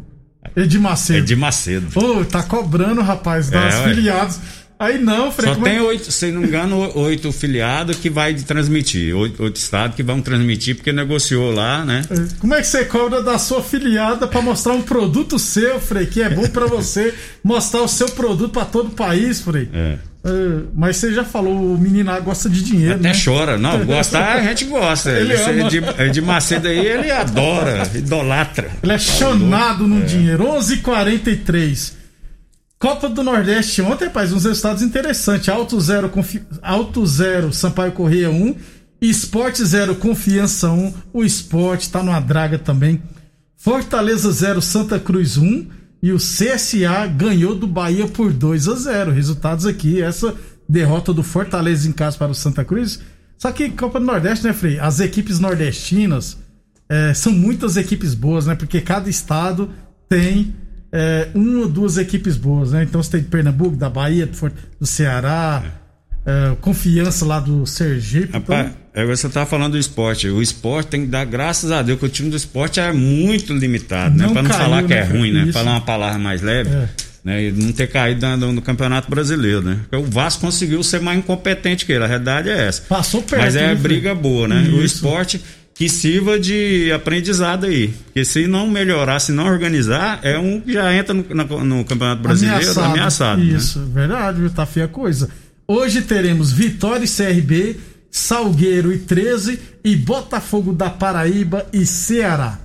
Edir 0.57 0.81
Macedo. 0.81 1.19
Edir 1.19 1.37
Macedo. 1.37 1.87
Ô, 1.95 2.25
tá 2.25 2.43
cobrando, 2.43 3.03
rapaz, 3.03 3.51
das 3.51 3.75
é, 3.75 3.85
filiados. 3.85 4.41
Aí 4.81 4.99
não, 4.99 5.31
Frei. 5.31 5.53
Só 5.53 5.61
tem 5.61 5.77
é... 5.77 5.83
oito, 5.83 6.11
se 6.11 6.33
não 6.33 6.41
me 6.41 6.47
engano, 6.47 6.91
oito 6.95 7.31
filiados 7.33 7.99
que 7.99 8.09
vai 8.09 8.33
transmitir. 8.33 9.15
Oito, 9.15 9.43
oito 9.43 9.57
estados 9.57 9.95
que 9.95 10.03
vão 10.03 10.23
transmitir 10.23 10.75
porque 10.75 10.91
negociou 10.91 11.53
lá, 11.53 11.85
né? 11.85 12.01
É, 12.11 12.39
como 12.39 12.55
é 12.55 12.63
que 12.63 12.67
você 12.67 12.87
cobra 12.87 13.23
da 13.23 13.39
sua 13.39 13.63
filiada 13.63 14.27
para 14.27 14.41
mostrar 14.41 14.73
um 14.73 14.81
produto 14.81 15.39
seu, 15.39 15.79
Frei, 15.79 16.07
que 16.07 16.23
é 16.23 16.31
bom 16.31 16.49
para 16.49 16.65
você 16.65 17.13
mostrar 17.45 17.83
o 17.83 17.89
seu 17.89 18.09
produto 18.09 18.53
para 18.53 18.65
todo 18.65 18.87
o 18.87 18.93
país, 18.93 19.43
Frei? 19.43 19.69
É. 19.71 19.99
É, 20.25 20.63
mas 20.75 20.97
você 20.97 21.13
já 21.13 21.25
falou, 21.25 21.75
o 21.75 21.79
menino 21.79 22.11
gosta 22.23 22.49
de 22.49 22.63
dinheiro. 22.63 22.95
Até 22.95 23.09
né? 23.09 23.15
chora. 23.23 23.59
Não, 23.59 23.85
gostar 23.85 24.37
a 24.37 24.43
gente 24.45 24.65
gosta. 24.65 25.11
Ele 25.11 25.35
ama. 25.35 25.69
De, 25.69 26.11
de 26.11 26.23
Macedo 26.23 26.69
aí, 26.69 26.79
ele 26.79 27.11
adora, 27.11 27.83
idolatra. 27.95 28.71
Ele 28.83 28.93
é 28.93 28.99
chonado 28.99 29.87
no 29.87 29.99
é. 29.99 30.07
dinheiro. 30.07 30.45
11:43 30.45 30.73
h 30.73 30.83
43 30.83 32.00
Copa 32.81 33.11
do 33.11 33.23
Nordeste 33.23 33.83
ontem, 33.83 34.07
rapaz, 34.07 34.33
uns 34.33 34.45
resultados 34.45 34.83
interessantes. 34.83 35.51
Alto 35.51 35.79
zero, 35.79 36.09
confi... 36.09 36.43
Alto 36.63 37.07
zero, 37.07 37.53
Sampaio 37.53 37.93
Correia 37.93 38.31
1. 38.31 38.57
Esporte 39.03 39.63
zero, 39.63 39.97
Confiança 39.97 40.71
1. 40.71 40.95
O 41.13 41.23
Esporte 41.23 41.91
tá 41.91 42.03
numa 42.03 42.19
draga 42.19 42.59
também. 42.59 43.03
Fortaleza 43.55 44.33
0, 44.33 44.63
Santa 44.63 44.99
Cruz 44.99 45.37
1. 45.37 45.67
E 46.03 46.11
o 46.11 46.17
CSA 46.17 47.07
ganhou 47.15 47.55
do 47.55 47.67
Bahia 47.67 48.09
por 48.09 48.33
2 48.33 48.69
a 48.69 48.75
0. 48.75 49.13
Resultados 49.13 49.67
aqui, 49.67 50.01
essa 50.01 50.35
derrota 50.67 51.13
do 51.13 51.23
Fortaleza 51.23 51.87
em 51.87 51.93
casa 51.93 52.17
para 52.17 52.33
o 52.33 52.35
Santa 52.35 52.65
Cruz. 52.65 52.99
Só 53.37 53.53
que 53.53 53.69
Copa 53.69 54.01
do 54.01 54.07
Nordeste, 54.07 54.47
né, 54.47 54.55
Frei? 54.55 54.81
As 54.81 55.01
equipes 55.01 55.39
nordestinas 55.39 56.39
é, 56.89 57.13
são 57.13 57.31
muitas 57.31 57.77
equipes 57.77 58.15
boas, 58.15 58.47
né? 58.47 58.55
Porque 58.55 58.81
cada 58.81 59.11
estado 59.11 59.69
tem 60.09 60.55
é, 60.93 61.29
uma 61.35 61.61
ou 61.61 61.69
duas 61.69 61.97
equipes 61.99 62.37
boas, 62.37 62.73
né? 62.73 62.83
Então 62.83 63.03
você 63.03 63.11
tem 63.13 63.23
Pernambuco, 63.23 63.77
da 63.77 63.89
Bahia, 63.89 64.29
do 64.79 64.87
Ceará, 64.87 65.63
é. 65.65 65.81
É, 66.27 66.55
confiança 66.61 67.25
lá 67.25 67.41
do 67.41 67.67
Sergipe. 67.67 68.33
Rapaz, 68.33 68.73
então... 68.93 69.07
você 69.07 69.29
tá 69.29 69.47
falando 69.47 69.73
do 69.73 69.79
esporte. 69.79 70.29
O 70.29 70.43
esporte 70.43 70.89
tem 70.89 71.03
que 71.03 71.07
dar 71.07 71.25
graças 71.25 71.71
a 71.71 71.81
Deus 71.81 71.99
que 71.99 72.05
o 72.05 72.09
time 72.09 72.29
do 72.29 72.37
esporte 72.37 72.79
é 72.79 72.93
muito 72.93 73.55
limitado, 73.55 74.17
né? 74.17 74.25
não 74.25 74.29
né? 74.29 74.33
Para 74.35 74.43
não 74.43 74.51
caiu, 74.51 74.63
falar 74.63 74.83
que 74.83 74.93
é 74.93 75.05
né? 75.05 75.19
ruim, 75.19 75.33
né? 75.33 75.43
Isso. 75.45 75.53
Falar 75.53 75.71
uma 75.73 75.81
palavra 75.81 76.19
mais 76.19 76.43
leve. 76.43 76.71
É. 76.71 76.89
Né, 77.23 77.45
e 77.45 77.53
não 77.53 77.71
ter 77.71 77.87
caído 77.87 78.27
no, 78.39 78.51
no, 78.51 78.63
Campeonato 78.63 79.11
Brasileiro, 79.11 79.61
né? 79.61 79.81
O 79.93 80.05
Vasco 80.05 80.41
conseguiu 80.41 80.83
ser 80.83 81.03
mais 81.03 81.19
incompetente 81.19 81.85
que 81.85 81.93
ele, 81.93 82.03
a 82.03 82.07
realidade 82.07 82.49
é 82.49 82.67
essa. 82.67 82.81
Passou 82.89 83.21
perto. 83.21 83.43
Mas 83.43 83.57
é 83.57 83.67
né, 83.67 83.75
briga 83.75 84.15
boa, 84.15 84.49
né? 84.49 84.63
Isso. 84.63 84.77
O 84.77 84.83
esporte 84.83 85.39
que 85.81 85.89
sirva 85.89 86.39
de 86.39 86.93
aprendizado 86.93 87.65
aí. 87.65 87.89
Porque 87.89 88.23
se 88.23 88.47
não 88.47 88.69
melhorar, 88.69 89.19
se 89.19 89.33
não 89.33 89.47
organizar, 89.47 90.21
é 90.23 90.39
um 90.39 90.61
que 90.61 90.75
já 90.75 90.95
entra 90.95 91.15
no, 91.15 91.25
no, 91.25 91.65
no 91.65 91.85
Campeonato 91.87 92.21
Brasileiro 92.21 92.61
ameaçado. 92.61 92.91
ameaçado 92.91 93.41
né? 93.41 93.57
Isso, 93.57 93.79
né? 93.79 93.87
verdade, 93.95 94.51
tá 94.51 94.67
feia 94.67 94.85
a 94.85 94.89
coisa. 94.91 95.31
Hoje 95.67 96.03
teremos 96.03 96.53
Vitória 96.53 97.07
e 97.07 97.09
CRB, 97.09 97.81
Salgueiro 98.11 98.93
e 98.93 98.99
13 98.99 99.59
e 99.83 99.97
Botafogo 99.97 100.75
da 100.75 100.91
Paraíba 100.91 101.65
e 101.73 101.87
Ceará. 101.87 102.59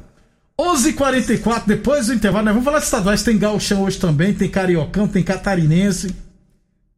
11:44 0.60 0.90
h 0.90 0.94
44 0.94 1.68
depois 1.70 2.08
do 2.08 2.14
intervalo, 2.16 2.44
né? 2.44 2.52
vamos 2.52 2.66
falar 2.66 2.80
de 2.80 2.84
estaduais. 2.84 3.24
Tem 3.24 3.38
Gauchão 3.38 3.84
hoje 3.84 3.98
também, 3.98 4.34
tem 4.34 4.50
Cariocão, 4.50 5.08
tem 5.08 5.24
Catarinense. 5.24 6.14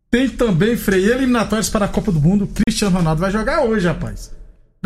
Tem 0.10 0.28
também 0.28 0.76
freio 0.76 1.14
eliminatórios 1.14 1.70
para 1.70 1.86
a 1.86 1.88
Copa 1.88 2.12
do 2.12 2.20
Mundo. 2.20 2.50
Cristiano 2.66 2.98
Ronaldo 2.98 3.22
vai 3.22 3.30
jogar 3.30 3.62
hoje, 3.66 3.86
rapaz. 3.86 4.36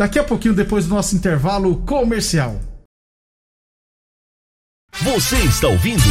Daqui 0.02 0.18
a 0.18 0.24
pouquinho, 0.24 0.52
depois 0.52 0.86
do 0.86 0.96
nosso 0.96 1.14
intervalo 1.14 1.76
comercial. 1.86 2.60
Você 5.00 5.36
está 5.44 5.68
ouvindo 5.68 6.02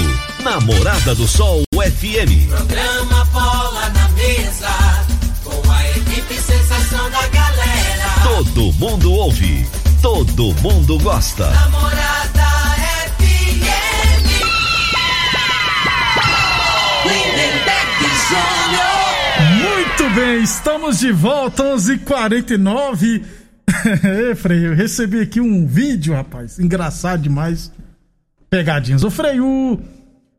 Namorada 0.42 1.14
do 1.14 1.28
Sol 1.28 1.64
FM. 1.74 2.48
Programa 2.48 3.26
Bola 3.26 3.90
na 3.90 4.08
Mesa, 4.12 4.70
com 5.44 5.70
a 5.70 5.90
equipe 5.90 6.36
sensação 6.36 7.12
da 7.12 7.28
galera. 7.28 8.08
Todo 8.24 8.72
mundo 8.76 9.12
ouve, 9.12 9.68
todo 10.02 10.54
mundo 10.62 10.98
gosta. 11.00 11.50
Namorada 11.50 12.46
FM. 13.18 14.26
Lindenberg 17.08 18.06
Muito 19.60 20.10
bem, 20.16 20.44
estamos 20.44 21.00
de 21.00 21.12
volta, 21.12 21.64
11:49 21.64 23.41
é, 24.32 24.36
Frei, 24.36 24.68
eu 24.68 24.76
recebi 24.76 25.20
aqui 25.20 25.40
um 25.40 25.66
vídeo, 25.66 26.14
rapaz, 26.14 26.60
engraçado 26.60 27.22
demais. 27.22 27.72
Pegadinhas. 28.50 29.04
Ô, 29.04 29.10
Frei, 29.10 29.40
o, 29.40 29.80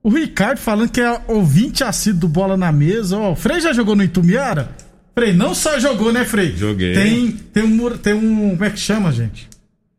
o 0.02 0.10
Ricardo 0.10 0.58
falando 0.58 0.90
que 0.90 1.00
é 1.00 1.20
ouvinte 1.28 1.82
assíduo 1.82 2.20
do 2.20 2.28
Bola 2.28 2.56
na 2.56 2.70
Mesa. 2.70 3.16
Ó, 3.16 3.32
o 3.32 3.36
Frei 3.36 3.60
já 3.60 3.72
jogou 3.72 3.96
no 3.96 4.02
Itumiara? 4.02 4.70
Frei, 5.14 5.32
não 5.32 5.54
só 5.54 5.78
jogou, 5.78 6.12
né, 6.12 6.24
Frei? 6.24 6.54
Joguei. 6.56 6.94
Tem, 6.94 7.32
tem, 7.32 7.62
um, 7.62 7.90
tem 7.96 8.14
um. 8.14 8.50
Como 8.50 8.64
é 8.64 8.70
que 8.70 8.78
chama, 8.78 9.12
gente? 9.12 9.48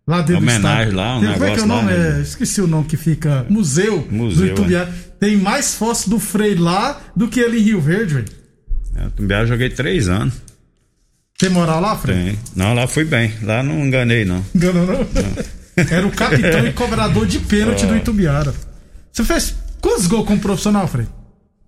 Lá 0.06 0.20
dentro 0.20 0.38
Homenagem 0.38 0.92
do 0.92 0.98
lá, 0.98 1.18
um 1.18 1.22
tem, 1.22 1.34
Como 1.34 1.46
é 1.46 1.54
que 1.54 1.60
é 1.60 1.64
o 1.64 1.66
nome? 1.66 1.92
Lá, 1.92 1.98
né? 1.98 2.20
é, 2.20 2.22
esqueci 2.22 2.62
o 2.62 2.68
nome 2.68 2.86
que 2.86 2.98
fica. 2.98 3.46
Museu, 3.50 4.06
Museu 4.12 4.48
do 4.48 4.52
Itumiara. 4.52 4.90
É. 4.90 5.14
Tem 5.20 5.38
mais 5.38 5.76
fotos 5.76 6.08
do 6.08 6.20
Frei 6.20 6.56
lá 6.56 7.02
do 7.16 7.28
que 7.28 7.40
ele 7.40 7.58
em 7.58 7.62
Rio 7.62 7.80
Verde, 7.80 8.16
velho. 8.16 8.28
É, 8.96 9.08
Itumiara 9.08 9.44
eu 9.44 9.48
joguei 9.48 9.70
três 9.70 10.10
anos. 10.10 10.34
Tem 11.44 11.52
moral 11.52 11.82
lá, 11.82 11.98
Fred? 11.98 12.40
Não, 12.56 12.74
lá 12.74 12.88
fui 12.88 13.04
bem. 13.04 13.34
Lá 13.42 13.62
não 13.62 13.86
enganei, 13.86 14.24
não. 14.24 14.42
Enganou, 14.56 14.86
não? 14.86 15.00
não. 15.00 15.86
Era 15.92 16.08
o 16.08 16.12
capitão 16.12 16.64
e 16.66 16.72
cobrador 16.72 17.28
de 17.28 17.38
pênalti 17.40 17.86
do 17.86 17.98
Itubiara. 17.98 18.54
Você 19.12 19.26
fez 19.26 19.54
quantos 19.82 20.08
gols 20.08 20.26
como 20.26 20.40
profissional, 20.40 20.88
Fred? 20.88 21.10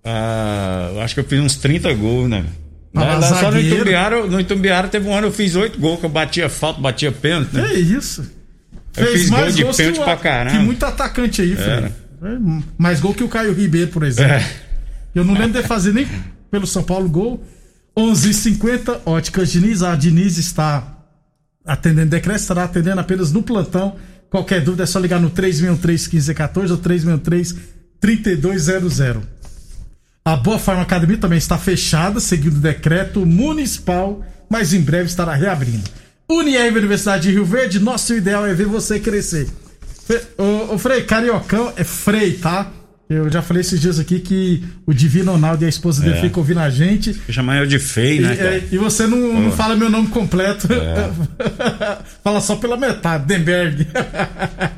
Ah, 0.02 0.92
eu 0.94 1.02
acho 1.02 1.12
que 1.12 1.20
eu 1.20 1.24
fiz 1.24 1.38
uns 1.40 1.56
30 1.56 1.92
gols, 1.92 2.26
né? 2.26 2.46
Ah, 2.94 3.04
lá, 3.04 3.18
lá 3.18 3.38
só 3.38 3.50
no 3.50 3.60
Itumbiara, 3.60 4.26
no 4.26 4.40
Itumbiara 4.40 4.88
teve 4.88 5.06
um 5.06 5.14
ano 5.14 5.26
eu 5.26 5.32
fiz 5.32 5.54
oito 5.54 5.78
gols, 5.78 6.00
que 6.00 6.06
eu 6.06 6.10
batia 6.10 6.48
falta, 6.48 6.80
batia 6.80 7.12
pênalti. 7.12 7.54
Né? 7.54 7.74
É 7.74 7.74
isso. 7.74 8.22
Eu 8.96 9.04
Fez 9.04 9.20
fiz 9.20 9.30
mais 9.30 9.56
gol 9.56 9.70
de 9.72 9.76
pênalti 9.76 10.00
pra 10.00 10.16
caramba. 10.16 10.56
Que 10.56 10.64
muito 10.64 10.86
atacante 10.86 11.42
aí, 11.42 11.54
Fred. 11.54 11.92
É, 12.22 12.28
mais 12.78 12.98
gol 12.98 13.12
que 13.12 13.22
o 13.22 13.28
Caio 13.28 13.52
Ribeiro, 13.52 13.90
por 13.90 14.04
exemplo. 14.04 14.32
É. 14.32 14.50
Eu 15.14 15.22
não 15.22 15.34
lembro 15.34 15.60
de 15.60 15.68
fazer 15.68 15.92
nem 15.92 16.08
pelo 16.50 16.66
São 16.66 16.82
Paulo 16.82 17.06
gol. 17.10 17.44
11:50 17.96 19.00
Óticas 19.06 19.50
Diniz. 19.50 19.82
A 19.82 19.96
Diniz 19.96 20.36
está 20.36 20.96
atendendo 21.64 22.10
decreto, 22.10 22.40
estará 22.40 22.64
atendendo 22.64 23.00
apenas 23.00 23.32
no 23.32 23.42
plantão. 23.42 23.96
Qualquer 24.28 24.60
dúvida 24.60 24.82
é 24.82 24.86
só 24.86 24.98
ligar 24.98 25.20
no 25.20 25.30
363-1514 25.30 26.70
ou 26.70 26.78
363-3200. 28.02 29.22
A 30.24 30.36
Boa 30.36 30.58
Farma 30.58 30.82
Academia 30.82 31.16
também 31.16 31.38
está 31.38 31.56
fechada, 31.56 32.18
seguindo 32.18 32.56
o 32.56 32.60
decreto 32.60 33.24
municipal, 33.24 34.24
mas 34.50 34.74
em 34.74 34.80
breve 34.80 35.06
estará 35.06 35.34
reabrindo. 35.34 35.88
Unier 36.28 36.76
Universidade 36.76 37.28
de 37.28 37.30
Rio 37.30 37.44
Verde, 37.44 37.78
nosso 37.78 38.12
ideal 38.12 38.44
é 38.44 38.52
ver 38.52 38.66
você 38.66 38.98
crescer. 38.98 39.48
O, 40.36 40.74
o 40.74 40.78
Frei 40.78 41.04
Cariocão 41.04 41.72
é 41.76 41.84
Frei, 41.84 42.34
tá? 42.34 42.72
Eu 43.08 43.30
já 43.30 43.40
falei 43.40 43.60
esses 43.60 43.80
dias 43.80 44.00
aqui 44.00 44.18
que 44.18 44.64
o 44.84 44.92
Divino 44.92 45.30
Ronaldo 45.30 45.62
e 45.62 45.66
a 45.66 45.68
esposa 45.68 46.02
dele 46.02 46.18
é. 46.18 46.20
ficam 46.22 46.40
ouvindo 46.40 46.58
a 46.58 46.68
gente. 46.68 47.14
Chamar 47.30 47.58
eu 47.58 47.66
de 47.66 47.78
feio, 47.78 48.22
né? 48.22 48.34
É, 48.34 48.68
e 48.72 48.78
você 48.78 49.06
não, 49.06 49.40
não, 49.40 49.52
fala 49.52 49.76
meu 49.76 49.88
nome 49.88 50.08
completo. 50.08 50.66
É. 50.72 51.10
fala 52.24 52.40
só 52.40 52.56
pela 52.56 52.76
metade, 52.76 53.26
Denberg. 53.26 53.86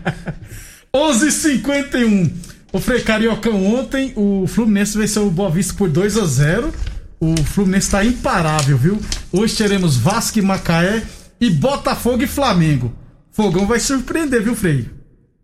11:51. 0.94 2.30
O 2.70 2.78
Frei 2.80 3.00
Cariocão 3.00 3.64
ontem, 3.75 4.12
o 4.14 4.47
Fluminense 4.47 4.99
venceu 4.99 5.26
o 5.26 5.30
Boa 5.30 5.50
Vista 5.50 5.73
por 5.73 5.88
2 5.88 6.18
a 6.18 6.26
0. 6.26 6.75
O 7.18 7.35
Fluminense 7.42 7.87
está 7.87 8.04
imparável, 8.04 8.76
viu? 8.76 9.00
Hoje 9.32 9.56
teremos 9.56 9.97
Vasco 9.97 10.38
e 10.38 10.42
Macaé 10.42 11.02
e 11.40 11.49
Botafogo 11.49 12.23
e 12.23 12.26
Flamengo. 12.26 12.94
Fogão 13.32 13.66
vai 13.66 13.80
surpreender, 13.80 14.42
viu, 14.42 14.54
Frei? 14.54 14.98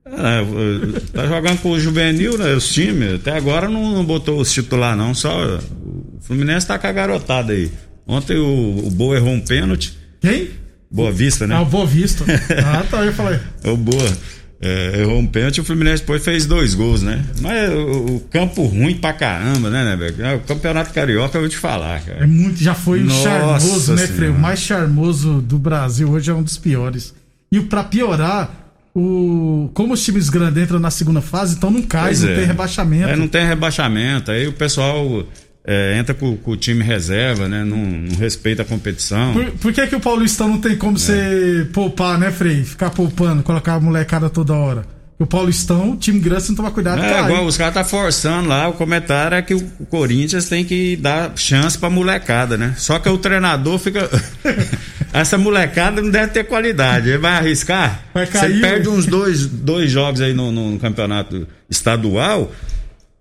É, 0.06 1.00
tá 1.12 1.26
jogando 1.26 1.60
com 1.60 1.70
o 1.70 1.80
juvenil, 1.80 2.36
né? 2.36 2.54
Os 2.54 2.72
times. 2.72 3.14
Até 3.14 3.32
agora 3.32 3.68
não, 3.68 3.92
não 3.92 4.04
botou 4.04 4.40
os 4.40 4.52
titular, 4.52 4.96
não. 4.96 5.14
Só 5.14 5.56
o 5.56 6.20
Fluminense 6.20 6.66
tá 6.66 6.78
com 6.78 6.86
a 6.86 6.92
garotada 6.92 7.52
aí. 7.52 7.70
Ontem 8.06 8.36
o, 8.36 8.86
o 8.86 8.90
Boa 8.90 9.16
errou 9.16 9.32
um 9.32 9.40
pênalti. 9.40 9.96
Quem? 10.20 10.50
Boa 10.90 11.10
Vista, 11.10 11.46
né? 11.46 11.54
Ah, 11.54 11.62
o 11.62 11.66
Boa 11.66 11.86
Vista. 11.86 12.24
ah, 12.64 12.84
tá, 12.88 13.04
eu 13.04 13.12
falei. 13.12 13.40
o 13.64 13.76
Boa. 13.76 14.12
É, 14.60 15.00
errou 15.00 15.18
um 15.18 15.26
pênalti 15.26 15.60
o 15.60 15.64
Fluminense 15.64 16.02
depois 16.02 16.24
fez 16.24 16.46
dois 16.46 16.74
gols, 16.74 17.02
né? 17.02 17.22
Mas 17.40 17.70
o, 17.70 18.16
o 18.16 18.20
campo 18.30 18.62
ruim 18.64 18.94
pra 18.94 19.12
caramba, 19.12 19.68
né, 19.68 19.96
né? 19.96 20.14
É, 20.18 20.34
o 20.34 20.40
Campeonato 20.40 20.92
Carioca 20.92 21.36
eu 21.36 21.42
vou 21.42 21.50
te 21.50 21.56
falar, 21.56 22.00
cara. 22.00 22.24
É 22.24 22.26
muito, 22.26 22.62
já 22.62 22.74
foi 22.74 23.00
Nossa 23.00 23.22
charmoso, 23.22 23.94
né, 23.94 24.06
Freio? 24.06 24.32
O 24.32 24.38
mais 24.38 24.60
charmoso 24.60 25.40
do 25.42 25.58
Brasil 25.58 26.10
hoje 26.10 26.30
é 26.30 26.34
um 26.34 26.42
dos 26.42 26.56
piores. 26.56 27.14
E 27.52 27.60
pra 27.60 27.84
piorar, 27.84 28.63
o, 28.94 29.70
como 29.74 29.92
os 29.94 30.04
times 30.04 30.30
grandes 30.30 30.62
entram 30.62 30.78
na 30.78 30.90
segunda 30.90 31.20
fase, 31.20 31.56
então 31.56 31.70
não 31.70 31.82
cai, 31.82 32.04
pois 32.04 32.22
não 32.22 32.30
é. 32.30 32.34
tem 32.36 32.44
rebaixamento. 32.44 33.08
É, 33.08 33.16
não 33.16 33.26
tem 33.26 33.44
rebaixamento. 33.44 34.30
Aí 34.30 34.46
o 34.46 34.52
pessoal 34.52 35.26
é, 35.66 35.98
entra 35.98 36.14
com, 36.14 36.36
com, 36.36 36.52
o 36.52 36.56
time 36.56 36.84
reserva, 36.84 37.48
né? 37.48 37.64
Não, 37.64 37.76
não 37.76 38.16
respeita 38.16 38.62
a 38.62 38.64
competição. 38.64 39.32
Por, 39.32 39.50
por, 39.52 39.72
que, 39.72 39.86
que 39.88 39.96
o 39.96 40.00
Paulistão 40.00 40.48
não 40.48 40.60
tem 40.60 40.76
como 40.76 40.96
é. 40.96 41.00
você 41.00 41.68
poupar, 41.72 42.18
né, 42.18 42.30
Frei? 42.30 42.62
Ficar 42.62 42.90
poupando, 42.90 43.42
colocar 43.42 43.74
a 43.74 43.80
molecada 43.80 44.30
toda 44.30 44.54
hora. 44.54 44.93
O 45.16 45.24
Paulistão, 45.26 45.92
o 45.92 45.96
time 45.96 46.18
grande, 46.18 46.48
não 46.48 46.56
tomar 46.56 46.72
cuidado, 46.72 47.00
É, 47.00 47.20
igual 47.22 47.46
os 47.46 47.56
caras 47.56 47.74
tá 47.74 47.84
forçando 47.84 48.48
lá, 48.48 48.66
o 48.68 48.72
comentário 48.72 49.36
é 49.36 49.42
que 49.42 49.54
o 49.54 49.60
Corinthians 49.88 50.48
tem 50.48 50.64
que 50.64 50.96
dar 50.96 51.32
chance 51.36 51.78
pra 51.78 51.88
molecada, 51.88 52.56
né? 52.58 52.74
Só 52.76 52.98
que 52.98 53.08
o 53.08 53.16
treinador 53.16 53.78
fica. 53.78 54.10
Essa 55.14 55.38
molecada 55.38 56.02
não 56.02 56.10
deve 56.10 56.32
ter 56.32 56.42
qualidade. 56.44 57.08
Ele 57.10 57.18
vai 57.18 57.36
arriscar? 57.36 58.02
Vai 58.12 58.26
cair, 58.26 58.54
Você 58.54 58.60
perde 58.60 58.88
né? 58.88 58.94
uns 58.94 59.06
dois, 59.06 59.46
dois 59.46 59.88
jogos 59.88 60.20
aí 60.20 60.34
no, 60.34 60.50
no 60.50 60.76
campeonato 60.80 61.46
estadual, 61.70 62.50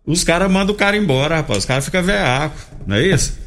os 0.03 0.23
caras 0.23 0.51
mandam 0.51 0.73
o 0.73 0.77
cara 0.77 0.97
embora, 0.97 1.35
rapaz. 1.35 1.59
Os 1.59 1.65
caras 1.65 1.85
ficam 1.85 2.01
veaco, 2.01 2.55
não 2.87 2.95
é 2.95 3.03
isso? 3.07 3.37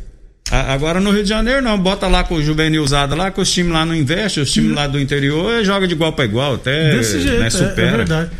A- 0.61 0.73
Agora 0.73 1.01
no 1.01 1.11
Rio 1.11 1.23
de 1.23 1.29
Janeiro 1.29 1.63
não, 1.63 1.79
bota 1.79 2.07
lá 2.07 2.23
com 2.25 2.35
o 2.37 2.43
juvenilzado 2.43 3.15
lá, 3.15 3.31
que 3.31 3.41
os 3.41 3.51
times 3.53 3.73
lá 3.73 3.85
não 3.85 3.95
investem, 3.95 4.43
os 4.43 4.51
times 4.53 4.75
lá 4.75 4.87
do 4.87 4.99
interior 5.01 5.65
joga 5.65 5.87
de 5.87 5.95
igual 5.95 6.13
pra 6.13 6.25
igual, 6.25 6.55
até 6.55 6.91
Desse 6.97 7.21
jeito, 7.21 7.39
né, 7.39 7.45
é, 7.45 7.47
é 7.47 7.51
supera. 7.51 7.97
verdade. 7.99 8.31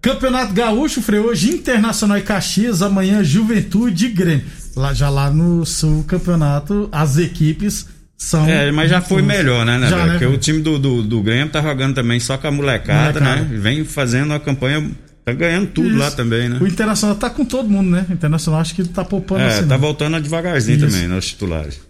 Campeonato 0.00 0.52
Gaúcho, 0.52 1.02
Frei, 1.02 1.18
hoje 1.20 1.50
Internacional 1.50 2.18
e 2.18 2.22
Caxias, 2.22 2.82
amanhã 2.82 3.22
Juventude 3.24 4.06
e 4.06 4.08
Grêmio. 4.10 4.44
Lá, 4.76 4.94
já 4.94 5.10
lá 5.10 5.28
no 5.30 5.66
sul, 5.66 6.04
campeonato, 6.04 6.88
as 6.92 7.18
equipes 7.18 7.84
são. 8.16 8.46
É, 8.48 8.70
mas 8.70 8.88
já 8.90 9.00
foi 9.00 9.22
melhor, 9.22 9.66
né, 9.66 9.76
né? 9.76 9.88
Já, 9.90 9.96
né, 10.06 10.10
Porque 10.12 10.26
o 10.26 10.38
time 10.38 10.60
do, 10.60 10.78
do, 10.78 11.02
do 11.02 11.20
Grêmio 11.20 11.48
tá 11.48 11.60
jogando 11.60 11.94
também 11.96 12.20
só 12.20 12.38
com 12.38 12.46
a 12.46 12.50
molecada, 12.50 13.18
Molecada. 13.20 13.42
né? 13.42 13.48
Vem 13.58 13.84
fazendo 13.84 14.26
uma 14.26 14.38
campanha. 14.38 14.88
Tá 15.28 15.34
ganhando 15.34 15.66
tudo 15.68 15.88
Isso. 15.90 15.98
lá 15.98 16.10
também, 16.10 16.48
né? 16.48 16.58
O 16.60 16.66
Internacional 16.66 17.14
tá 17.16 17.28
com 17.28 17.44
todo 17.44 17.68
mundo, 17.68 17.90
né? 17.90 18.06
O 18.08 18.12
Internacional 18.14 18.60
acho 18.62 18.74
que 18.74 18.82
tá 18.84 19.04
poupando 19.04 19.42
É, 19.42 19.48
assim. 19.58 19.60
tá 19.68 19.74
não. 19.74 19.78
voltando 19.78 20.18
devagarzinho 20.20 20.78
Isso. 20.78 20.86
também, 20.86 21.06
nos 21.06 21.26
titulares. 21.26 21.80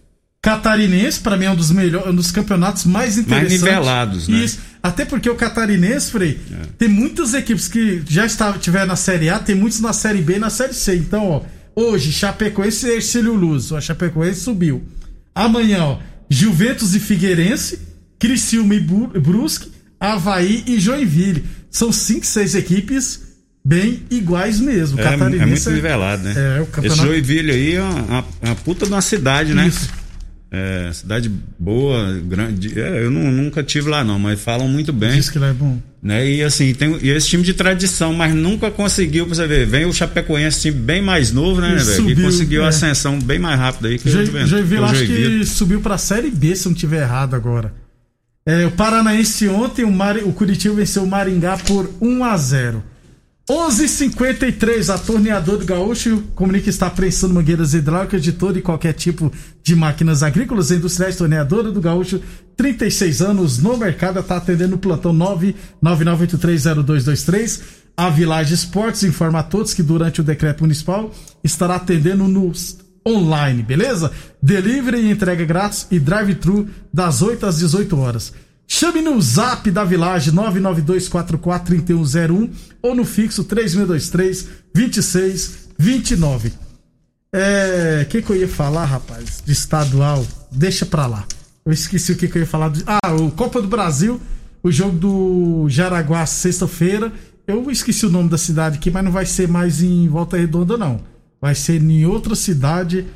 Catarinense, 0.43 1.21
pra 1.21 1.37
mim, 1.37 1.45
é 1.47 1.51
um 1.51 1.57
dos 1.57 1.71
melhores, 1.71 2.09
um 2.09 2.15
dos 2.15 2.31
campeonatos 2.31 2.85
mais 2.85 3.17
interessantes. 3.19 3.61
nivelados, 3.63 4.29
né? 4.29 4.39
Isso. 4.39 4.59
Até 4.83 5.05
porque 5.05 5.29
o 5.29 5.35
Catarinense, 5.35 6.11
Frei, 6.11 6.39
tem 6.79 6.89
muitas 6.89 7.35
equipes 7.35 7.69
que 7.69 8.03
já 8.09 8.25
estavam, 8.25 8.59
tiveram 8.61 8.87
na 8.87 8.97
Série 8.97 9.29
A, 9.29 9.39
tem 9.39 9.55
muitos 9.55 9.81
na 9.81 9.93
Série 9.93 10.21
B 10.23 10.37
e 10.37 10.39
na 10.39 10.51
Série 10.51 10.75
C. 10.75 10.97
Então, 10.97 11.27
ó, 11.29 11.43
hoje, 11.75 12.13
Chapecoense 12.13 12.87
e 12.87 12.91
Ercílio 12.97 13.35
Luz. 13.35 13.73
A 13.73 13.81
Chapecoense 13.81 14.41
subiu. 14.41 14.83
Amanhã, 15.35 15.83
ó, 15.85 15.99
Juventus 16.31 16.95
e 16.95 17.01
Figueirense, 17.01 17.81
Criciúma 18.19 18.75
e 18.75 18.81
Brusque, 18.81 19.71
Havaí 20.01 20.65
e 20.67 20.79
Joinville. 20.81 21.45
São 21.71 21.93
cinco, 21.93 22.25
seis 22.25 22.55
equipes 22.55 23.28
bem 23.65 24.03
iguais 24.11 24.61
mesmo. 24.61 24.99
É, 24.99 25.03
é 25.03 25.11
Catarinense 25.11 25.47
muito 25.69 25.71
nivelado, 25.71 26.23
né? 26.23 26.35
É, 26.37 26.61
o 26.61 26.63
Esse 26.63 26.71
campeonato. 26.73 27.03
Joinville 27.03 27.51
aí 27.53 27.75
é 27.75 27.83
uma, 27.83 28.25
uma- 28.43 28.55
puta 28.57 28.87
de 28.87 28.93
uma 28.93 29.03
cidade, 29.03 29.55
né? 29.55 29.67
Isso. 29.67 29.89
É, 30.51 30.91
cidade 30.95 31.31
boa, 31.59 32.15
grande. 32.27 32.81
É, 32.81 33.05
eu 33.05 33.11
não- 33.11 33.31
nunca 33.31 33.63
tive 33.63 33.91
lá 33.91 34.03
não, 34.03 34.19
mas 34.19 34.41
falam 34.41 34.67
muito 34.67 34.95
bem. 34.95 35.13
Diz 35.13 35.29
que 35.29 35.39
lá 35.39 35.49
é 35.49 35.53
bom. 35.53 35.79
né? 36.03 36.27
E 36.27 36.43
assim, 36.43 36.73
tem 36.73 36.97
e 37.03 37.11
esse 37.11 37.29
time 37.29 37.43
de 37.43 37.53
tradição, 37.53 38.15
mas 38.15 38.35
nunca 38.35 38.71
conseguiu, 38.71 39.27
pra 39.27 39.35
você 39.35 39.47
ver. 39.47 39.67
Vem 39.67 39.85
o 39.85 39.93
Chapecoense, 39.93 40.61
time 40.63 40.79
bem 40.79 41.03
mais 41.03 41.33
novo, 41.33 41.61
né, 41.61 41.73
E 41.73 41.85
velho? 41.85 41.97
Subiu, 41.97 42.25
conseguiu 42.25 42.63
é. 42.63 42.65
a 42.65 42.69
ascensão 42.69 43.19
bem 43.19 43.39
mais 43.39 43.59
rápida 43.61 43.89
aí 43.89 43.99
que 43.99 44.09
Jo- 44.09 44.21
o. 44.21 44.47
Joinville 44.47 44.85
acho 44.85 45.05
que 45.07 45.45
subiu 45.45 45.81
pra 45.83 45.99
Série 45.99 46.31
B, 46.31 46.57
se 46.57 46.67
não 46.67 46.75
tiver 46.75 47.03
errado 47.03 47.35
agora. 47.37 47.75
É, 48.47 48.65
o 48.65 48.71
Paranaense 48.71 49.47
ontem, 49.49 49.85
o, 49.85 49.93
Mari, 49.93 50.21
o 50.25 50.33
Curitiba 50.33 50.77
venceu 50.77 51.03
o 51.03 51.07
Maringá 51.07 51.59
por 51.59 51.91
1 52.01 52.25
a 52.25 52.35
0 52.39 52.83
11:53 53.51 54.91
a 54.91 54.99
torneador 54.99 55.57
do 55.57 55.65
Gaúcho 55.65 56.23
comunica 56.35 56.65
que 56.65 56.71
está 56.71 56.91
prensando 56.91 57.33
mangueiras 57.33 57.73
hidráulicas 57.73 58.23
de 58.23 58.33
todo 58.33 58.59
e 58.59 58.63
qualquer 58.63 58.93
tipo 58.93 59.33
de 59.63 59.75
máquinas 59.75 60.23
agrícolas 60.23 60.71
e 60.71 60.75
industriais. 60.75 61.17
Torneadora 61.17 61.73
do 61.73 61.81
Gaúcho, 61.81 62.21
36 62.59 63.23
anos 63.23 63.57
no 63.57 63.79
mercado, 63.79 64.21
está 64.21 64.37
atendendo 64.37 64.75
o 64.77 64.79
plantão 64.79 65.15
999830223. 65.83 67.63
A 67.97 68.11
Village 68.11 68.53
Esportes 68.53 69.03
informa 69.03 69.39
a 69.39 69.43
todos 69.43 69.73
que 69.73 69.83
durante 69.83 70.21
o 70.21 70.25
decreto 70.25 70.61
municipal 70.61 71.11
estará 71.43 71.77
atendendo 71.77 72.29
nos 72.29 72.77
online, 73.07 73.63
beleza? 73.63 74.13
Delivery 74.43 75.07
e 75.07 75.11
entrega 75.11 75.47
grátis 75.47 75.87
e 75.91 75.99
drive-thru 75.99 76.69
das 76.93 77.23
8 77.23 77.47
às 77.47 77.57
18 77.57 77.99
horas. 77.99 78.31
Chame 78.71 79.01
no 79.01 79.19
zap 79.19 79.71
da 79.71 79.83
Village 79.83 80.31
992443101 80.31 82.51
ou 82.83 82.95
no 82.95 83.07
fixo 83.07 83.43
3623 83.43 84.47
2629. 84.75 86.53
É. 87.33 88.03
O 88.03 88.07
que, 88.11 88.21
que 88.21 88.31
eu 88.31 88.37
ia 88.37 88.47
falar, 88.47 88.85
rapaz? 88.85 89.43
De 89.45 89.53
estadual. 89.53 90.23
Deixa 90.53 90.85
pra 90.85 91.07
lá. 91.07 91.25
Eu 91.65 91.73
esqueci 91.73 92.13
o 92.13 92.17
que, 92.17 92.29
que 92.29 92.37
eu 92.37 92.43
ia 92.43 92.47
falar. 92.47 92.71
Ah, 92.87 93.15
o 93.15 93.31
Copa 93.31 93.63
do 93.63 93.69
Brasil. 93.69 94.21
O 94.63 94.71
jogo 94.71 94.99
do 94.99 95.67
Jaraguá, 95.71 96.27
sexta-feira. 96.27 97.11
Eu 97.47 97.71
esqueci 97.71 98.05
o 98.05 98.11
nome 98.11 98.29
da 98.29 98.37
cidade 98.37 98.77
aqui, 98.77 98.91
mas 98.91 99.03
não 99.03 99.11
vai 99.11 99.25
ser 99.25 99.49
mais 99.49 99.83
em 99.83 100.07
Volta 100.09 100.37
Redonda, 100.37 100.77
não. 100.77 101.01
Vai 101.41 101.55
ser 101.55 101.83
em 101.83 102.05
outra 102.05 102.35
cidade. 102.35 103.07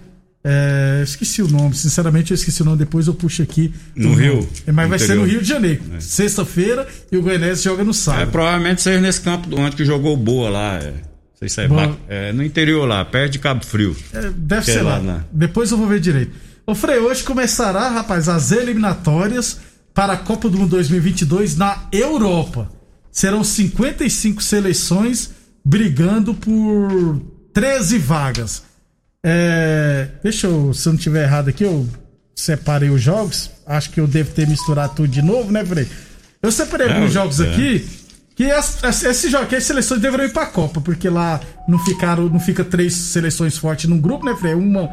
É, 0.44 1.02
esqueci 1.05 1.40
o 1.40 1.46
nome, 1.48 1.72
sinceramente 1.74 2.33
eu 2.33 2.35
esqueci 2.35 2.62
o 2.62 2.64
nome, 2.64 2.78
depois 2.78 3.07
eu 3.07 3.14
puxo 3.14 3.42
aqui. 3.42 3.72
No 3.94 4.11
nome. 4.11 4.22
Rio? 4.22 4.48
É, 4.66 4.72
Mas 4.72 4.88
vai 4.88 4.98
ser 4.98 5.09
no 5.14 5.22
Interior. 5.22 5.28
Rio 5.31 5.42
de 5.42 5.48
Janeiro. 5.48 5.83
Sexta-feira 6.00 6.87
e 7.12 7.16
o 7.16 7.22
Goianese 7.22 7.62
joga 7.62 7.85
no 7.85 7.90
É, 7.90 7.94
sábado. 7.94 8.31
provavelmente 8.33 8.83
seja 8.83 9.00
nesse 9.00 9.20
campo 9.20 9.48
onde 9.57 9.76
que 9.76 9.85
jogou 9.85 10.16
boa 10.16 10.50
lá. 10.50 10.74
É. 10.78 10.90
Não 10.90 10.94
sei 11.38 11.48
se 11.48 11.61
é. 11.61 11.68
Ba- 11.68 11.96
é, 12.09 12.33
no 12.33 12.42
interior 12.42 12.87
lá, 12.87 13.05
perto 13.05 13.33
de 13.33 13.38
Cabo 13.38 13.64
Frio. 13.64 13.96
É, 14.12 14.31
deve 14.37 14.64
Que 14.66 14.72
ser 14.72 14.78
é 14.78 14.83
lá. 14.83 14.98
lá? 14.98 15.24
Depois 15.31 15.70
eu 15.70 15.78
vou 15.78 15.87
ver 15.87 16.00
direito. 16.00 16.33
Ô 16.66 16.74
Frei, 16.74 16.98
hoje 16.98 17.22
começará, 17.22 17.88
rapaz, 17.88 18.28
as 18.28 18.50
eliminatórias 18.52 19.61
para 19.94 20.14
a 20.14 20.16
Copa 20.16 20.48
do 20.48 20.59
Mundo 20.59 20.70
2022 20.70 21.57
na 21.57 21.85
Europa. 21.92 22.68
Serão 23.12 23.44
55 23.44 24.42
seleções 24.42 25.31
brigando 25.64 26.35
por 26.35 27.20
13 27.52 27.98
vagas. 27.98 28.62
É, 29.24 30.08
deixa 30.22 30.46
eu, 30.46 30.74
se 30.74 30.88
eu 30.88 30.92
não 30.92 30.98
tiver 31.00 31.22
errado 31.24 31.48
aqui, 31.48 31.64
eu 31.64 31.88
separei 32.35 32.90
os 32.90 33.00
jogos. 33.00 33.50
Acho 33.66 33.90
que 33.90 34.00
eu 34.00 34.06
devo 34.06 34.32
ter 34.32 34.46
misturado 34.48 34.94
tudo 34.96 35.08
de 35.08 35.22
novo, 35.22 35.52
né, 35.52 35.64
Frei? 35.64 35.87
Eu 36.42 36.50
separei 36.50 36.88
É, 36.88 36.92
alguns 36.94 37.12
jogos 37.12 37.40
é. 37.40 37.50
aqui 37.50 37.87
que 38.35 38.44
esses 38.44 39.30
jogos, 39.30 39.48
que 39.48 39.54
as 39.56 39.62
seleções 39.64 40.00
deveriam 40.00 40.26
ir 40.28 40.32
pra 40.32 40.46
Copa, 40.46 40.80
porque 40.80 41.08
lá 41.08 41.38
não 41.68 41.78
ficaram, 41.78 42.28
não 42.28 42.40
fica 42.40 42.64
três 42.64 42.94
seleções 42.94 43.56
fortes 43.56 43.88
num 43.88 44.00
grupo, 44.00 44.24
né, 44.24 44.35
Frei? 44.35 44.54
Uma 44.54 44.90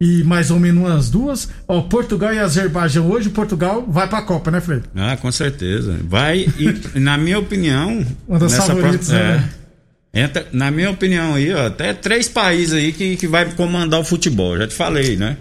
e 0.00 0.22
mais 0.24 0.50
ou 0.50 0.58
menos 0.58 0.82
umas 0.88 1.10
duas. 1.10 1.48
Ó, 1.68 1.82
Portugal 1.82 2.32
e 2.32 2.38
Azerbaijão 2.38 3.08
hoje, 3.10 3.28
Portugal 3.30 3.84
vai 3.88 4.08
pra 4.08 4.22
Copa, 4.22 4.50
né, 4.50 4.60
Frei? 4.60 4.80
Ah, 4.96 5.16
com 5.16 5.30
certeza. 5.30 5.98
Vai, 6.04 6.46
e 6.58 6.98
na 6.98 7.16
minha 7.18 7.38
opinião. 7.38 8.04
Uma 8.26 8.38
das 8.38 8.52
nessa 8.52 8.66
favoritas, 8.66 9.06
pro- 9.08 9.16
é, 9.16 9.36
né? 9.38 9.48
Entra, 10.18 10.46
na 10.52 10.70
minha 10.70 10.90
opinião 10.90 11.34
aí, 11.34 11.52
ó, 11.52 11.66
até 11.66 11.92
três 11.94 12.28
países 12.28 12.74
aí 12.74 12.92
que, 12.92 13.16
que 13.16 13.26
vai 13.26 13.44
comandar 13.52 14.00
o 14.00 14.04
futebol. 14.04 14.56
Já 14.58 14.66
te 14.66 14.74
falei, 14.74 15.16
né? 15.16 15.36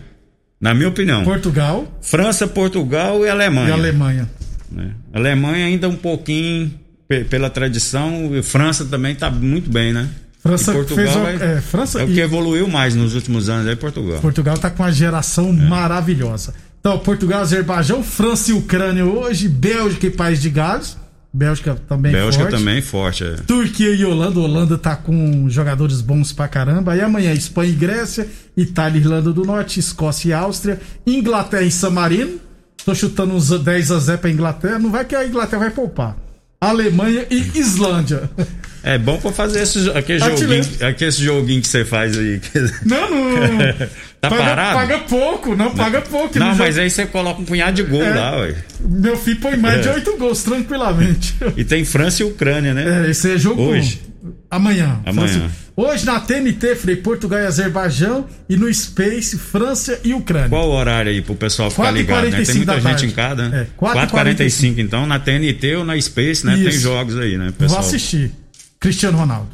Na 0.60 0.74
minha 0.74 0.88
opinião. 0.90 1.24
Portugal 1.24 1.86
França, 2.02 2.48
Portugal 2.48 3.24
e 3.26 3.30
Alemanha. 3.30 3.70
e 3.70 3.72
Alemanha. 3.72 4.30
né? 4.72 4.92
Alemanha 5.14 5.66
ainda 5.68 5.88
um 5.88 5.96
pouquinho 5.96 6.74
pe- 7.08 7.24
pela 7.26 7.50
tradição. 7.50 8.36
E 8.36 8.42
França 8.42 8.84
também 8.86 9.14
tá 9.16 9.30
muito 9.30 9.70
bem, 9.70 9.94
né? 9.94 10.08
França 10.42 10.72
E 10.72 10.76
Portugal 10.76 11.24
vai- 11.24 11.36
é, 11.36 11.62
França 11.62 12.02
é 12.02 12.06
o 12.06 12.10
e- 12.10 12.14
que 12.14 12.20
evoluiu 12.20 12.68
mais 12.68 12.96
nos 12.96 13.14
últimos 13.16 13.50
anos 13.50 13.68
aí, 13.68 13.76
Portugal. 13.76 14.20
Portugal 14.20 14.58
tá 14.58 14.70
com 14.70 14.82
uma 14.84 14.92
geração 14.92 15.52
maravilhosa. 15.54 16.54
Então, 16.80 16.98
Portugal, 17.00 17.42
Azerbaijão, 17.42 18.02
França 18.02 18.52
e 18.52 18.54
Ucrânia 18.54 19.04
hoje, 19.06 19.48
Bélgica 19.50 20.08
e 20.08 20.10
País 20.12 20.42
de 20.42 20.50
Gales. 20.50 20.96
Bélgica 21.34 21.76
também 21.88 22.12
Bélgica 22.12 22.44
forte. 22.46 22.58
também 22.58 22.82
forte. 22.82 23.24
é. 23.24 23.36
Turquia 23.46 23.94
e 23.94 24.04
Holanda. 24.06 24.40
Holanda 24.40 24.78
tá 24.78 24.96
com 24.96 25.48
jogadores 25.50 26.02
bons 26.02 26.32
pra 26.32 26.48
caramba. 26.48 26.94
Aí 26.94 27.02
amanhã, 27.02 27.32
Espanha 27.34 27.72
e 27.72 27.76
Grécia, 27.76 28.28
Itália 28.56 28.98
e 28.98 29.02
Irlanda 29.02 29.32
do 29.32 29.44
Norte, 29.46 29.80
Escócia 29.80 30.30
e 30.30 30.34
Áustria, 30.34 30.80
Inglaterra 31.06 31.64
e 31.64 31.72
San 31.72 31.92
Marino. 31.92 32.40
Tô 32.84 32.96
chutando 32.96 33.34
uns 33.34 33.50
10 33.50 33.92
a 33.92 34.00
0 34.00 34.18
pra 34.20 34.30
Inglaterra. 34.30 34.80
Não 34.80 34.90
vai 34.92 35.04
que 35.06 35.16
a 35.16 35.28
Inglaterra 35.28 35.64
vai 35.64 35.72
poupar. 35.72 36.16
Alemanha 36.60 37.28
e 37.30 37.58
Islândia. 37.60 38.30
É 38.84 38.98
bom 38.98 39.18
pra 39.18 39.32
fazer 39.32 39.62
esse, 39.64 39.90
aquele, 39.92 40.20
Tá 40.20 40.30
joguinho, 40.30 40.64
aquele 40.82 41.12
joguinho 41.12 41.62
que 41.62 41.68
você 41.68 41.84
faz 41.84 42.18
aí. 42.18 42.40
Não, 42.86 43.10
não. 43.10 43.58
Tá 44.20 44.30
paga, 44.32 44.44
parado? 44.44 44.76
Paga 44.80 44.98
pouco, 45.00 45.56
não, 45.56 45.76
paga 45.76 46.02
pouco. 46.02 46.40
Não, 46.40 46.48
mas 46.56 46.74
jogo. 46.74 46.80
aí 46.82 46.90
você 46.90 47.06
coloca 47.06 47.40
um 47.40 47.46
punhado 47.46 47.74
de 47.76 47.84
gol 47.84 48.02
É. 48.02 48.16
lá, 48.16 48.38
ué. 48.40 48.56
Meu 48.82 49.16
filho 49.16 49.38
põe 49.40 49.56
mais 49.56 49.80
de 49.84 49.90
É. 49.90 49.94
8 49.94 50.18
gols, 50.18 50.42
tranquilamente. 50.44 51.36
E 51.56 51.64
tem 51.64 51.86
França 51.86 52.24
e 52.24 52.26
Ucrânia, 52.26 52.74
né? 52.74 53.06
É, 53.06 53.12
esse 53.12 53.32
é 53.32 53.38
jogo 53.38 53.62
Hoje. 53.62 54.02
Amanhã. 54.50 55.00
Amanhã. 55.06 55.28
França- 55.28 55.52
Hoje 55.76 56.04
na 56.08 56.20
TNT, 56.20 56.76
Frei, 56.76 56.96
Portugal 56.96 57.40
e 57.42 57.46
Azerbaijão. 57.46 58.26
E 58.50 58.58
no 58.58 58.74
Space, 58.74 59.38
França 59.38 60.00
e 60.04 60.16
Ucrânia. 60.16 60.50
Qual 60.50 60.68
o 60.68 60.72
horário 60.74 61.12
aí 61.12 61.22
pro 61.22 61.36
pessoal 61.36 61.70
ficar 61.70 61.84
4 61.84 61.98
ligado, 61.98 62.16
né? 62.16 62.22
Tem 62.24 62.32
45 62.32 62.58
muita 62.58 62.74
gente 62.74 62.84
tarde. 62.84 63.06
em 63.06 63.12
casa, 63.12 63.50
né? 63.50 63.62
É, 63.62 63.68
4 63.78 64.00
e 64.00 64.08
4h45, 64.08 64.80
então, 64.80 65.06
na 65.06 65.20
TNT 65.20 65.76
ou 65.76 65.86
na 65.86 66.02
Space, 66.02 66.44
né? 66.44 66.56
Tem 66.56 66.70
Isso. 66.70 66.80
jogos 66.82 67.16
aí, 67.20 67.38
né, 67.38 67.46
Vou 67.46 67.54
pessoal? 67.54 67.82
assistir. 67.82 68.32
Cristiano 68.80 69.18
Ronaldo. 69.18 69.50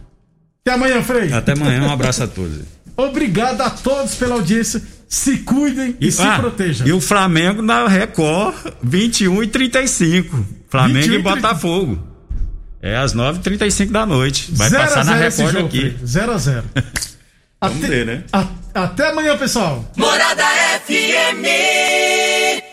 Até 0.66 0.76
amanhã, 0.76 1.02
Frei. 1.04 1.32
Até 1.34 1.54
amanhã, 1.54 1.84
um 1.84 1.92
abraço 1.92 2.24
a 2.24 2.28
todos. 2.28 2.60
Obrigado 2.96 3.62
a 3.62 3.70
todos 3.70 4.16
pela 4.16 4.36
audiência. 4.36 4.82
Se 5.10 5.38
cuidem 5.40 5.96
e, 6.00 6.12
se 6.12 6.22
ah, 6.22 6.40
protejam. 6.40 6.88
E 6.88 6.94
o 6.94 7.00
Flamengo 7.02 7.62
na 7.62 7.88
Record, 7.88 8.56
21 8.82 9.44
e 9.44 9.48
35. 9.48 10.46
Flamengo 10.70 11.00
21 11.00 11.14
e 11.14 11.20
e 11.20 11.24
30. 11.24 11.36
Botafogo. 11.36 12.00
É 12.82 12.98
às 12.98 13.14
9h35 13.14 13.92
da 13.92 14.06
noite. 14.06 14.50
Vai 14.52 14.70
Zero 14.70 14.84
passar 14.84 15.06
na 15.06 15.16
Record 15.16 15.54
jogo, 15.54 15.68
aqui. 15.68 15.80
Fred. 15.80 16.00
0 16.06 16.32
a 16.32 16.38
0 16.38 16.64
Vamos 17.62 17.78
até, 17.78 17.88
ver, 17.88 18.06
né? 18.06 18.24
a- 18.34 18.48
até 18.74 19.10
amanhã, 19.10 19.38
pessoal. 19.38 19.90
Morada 19.96 20.44
FM. 20.86 22.73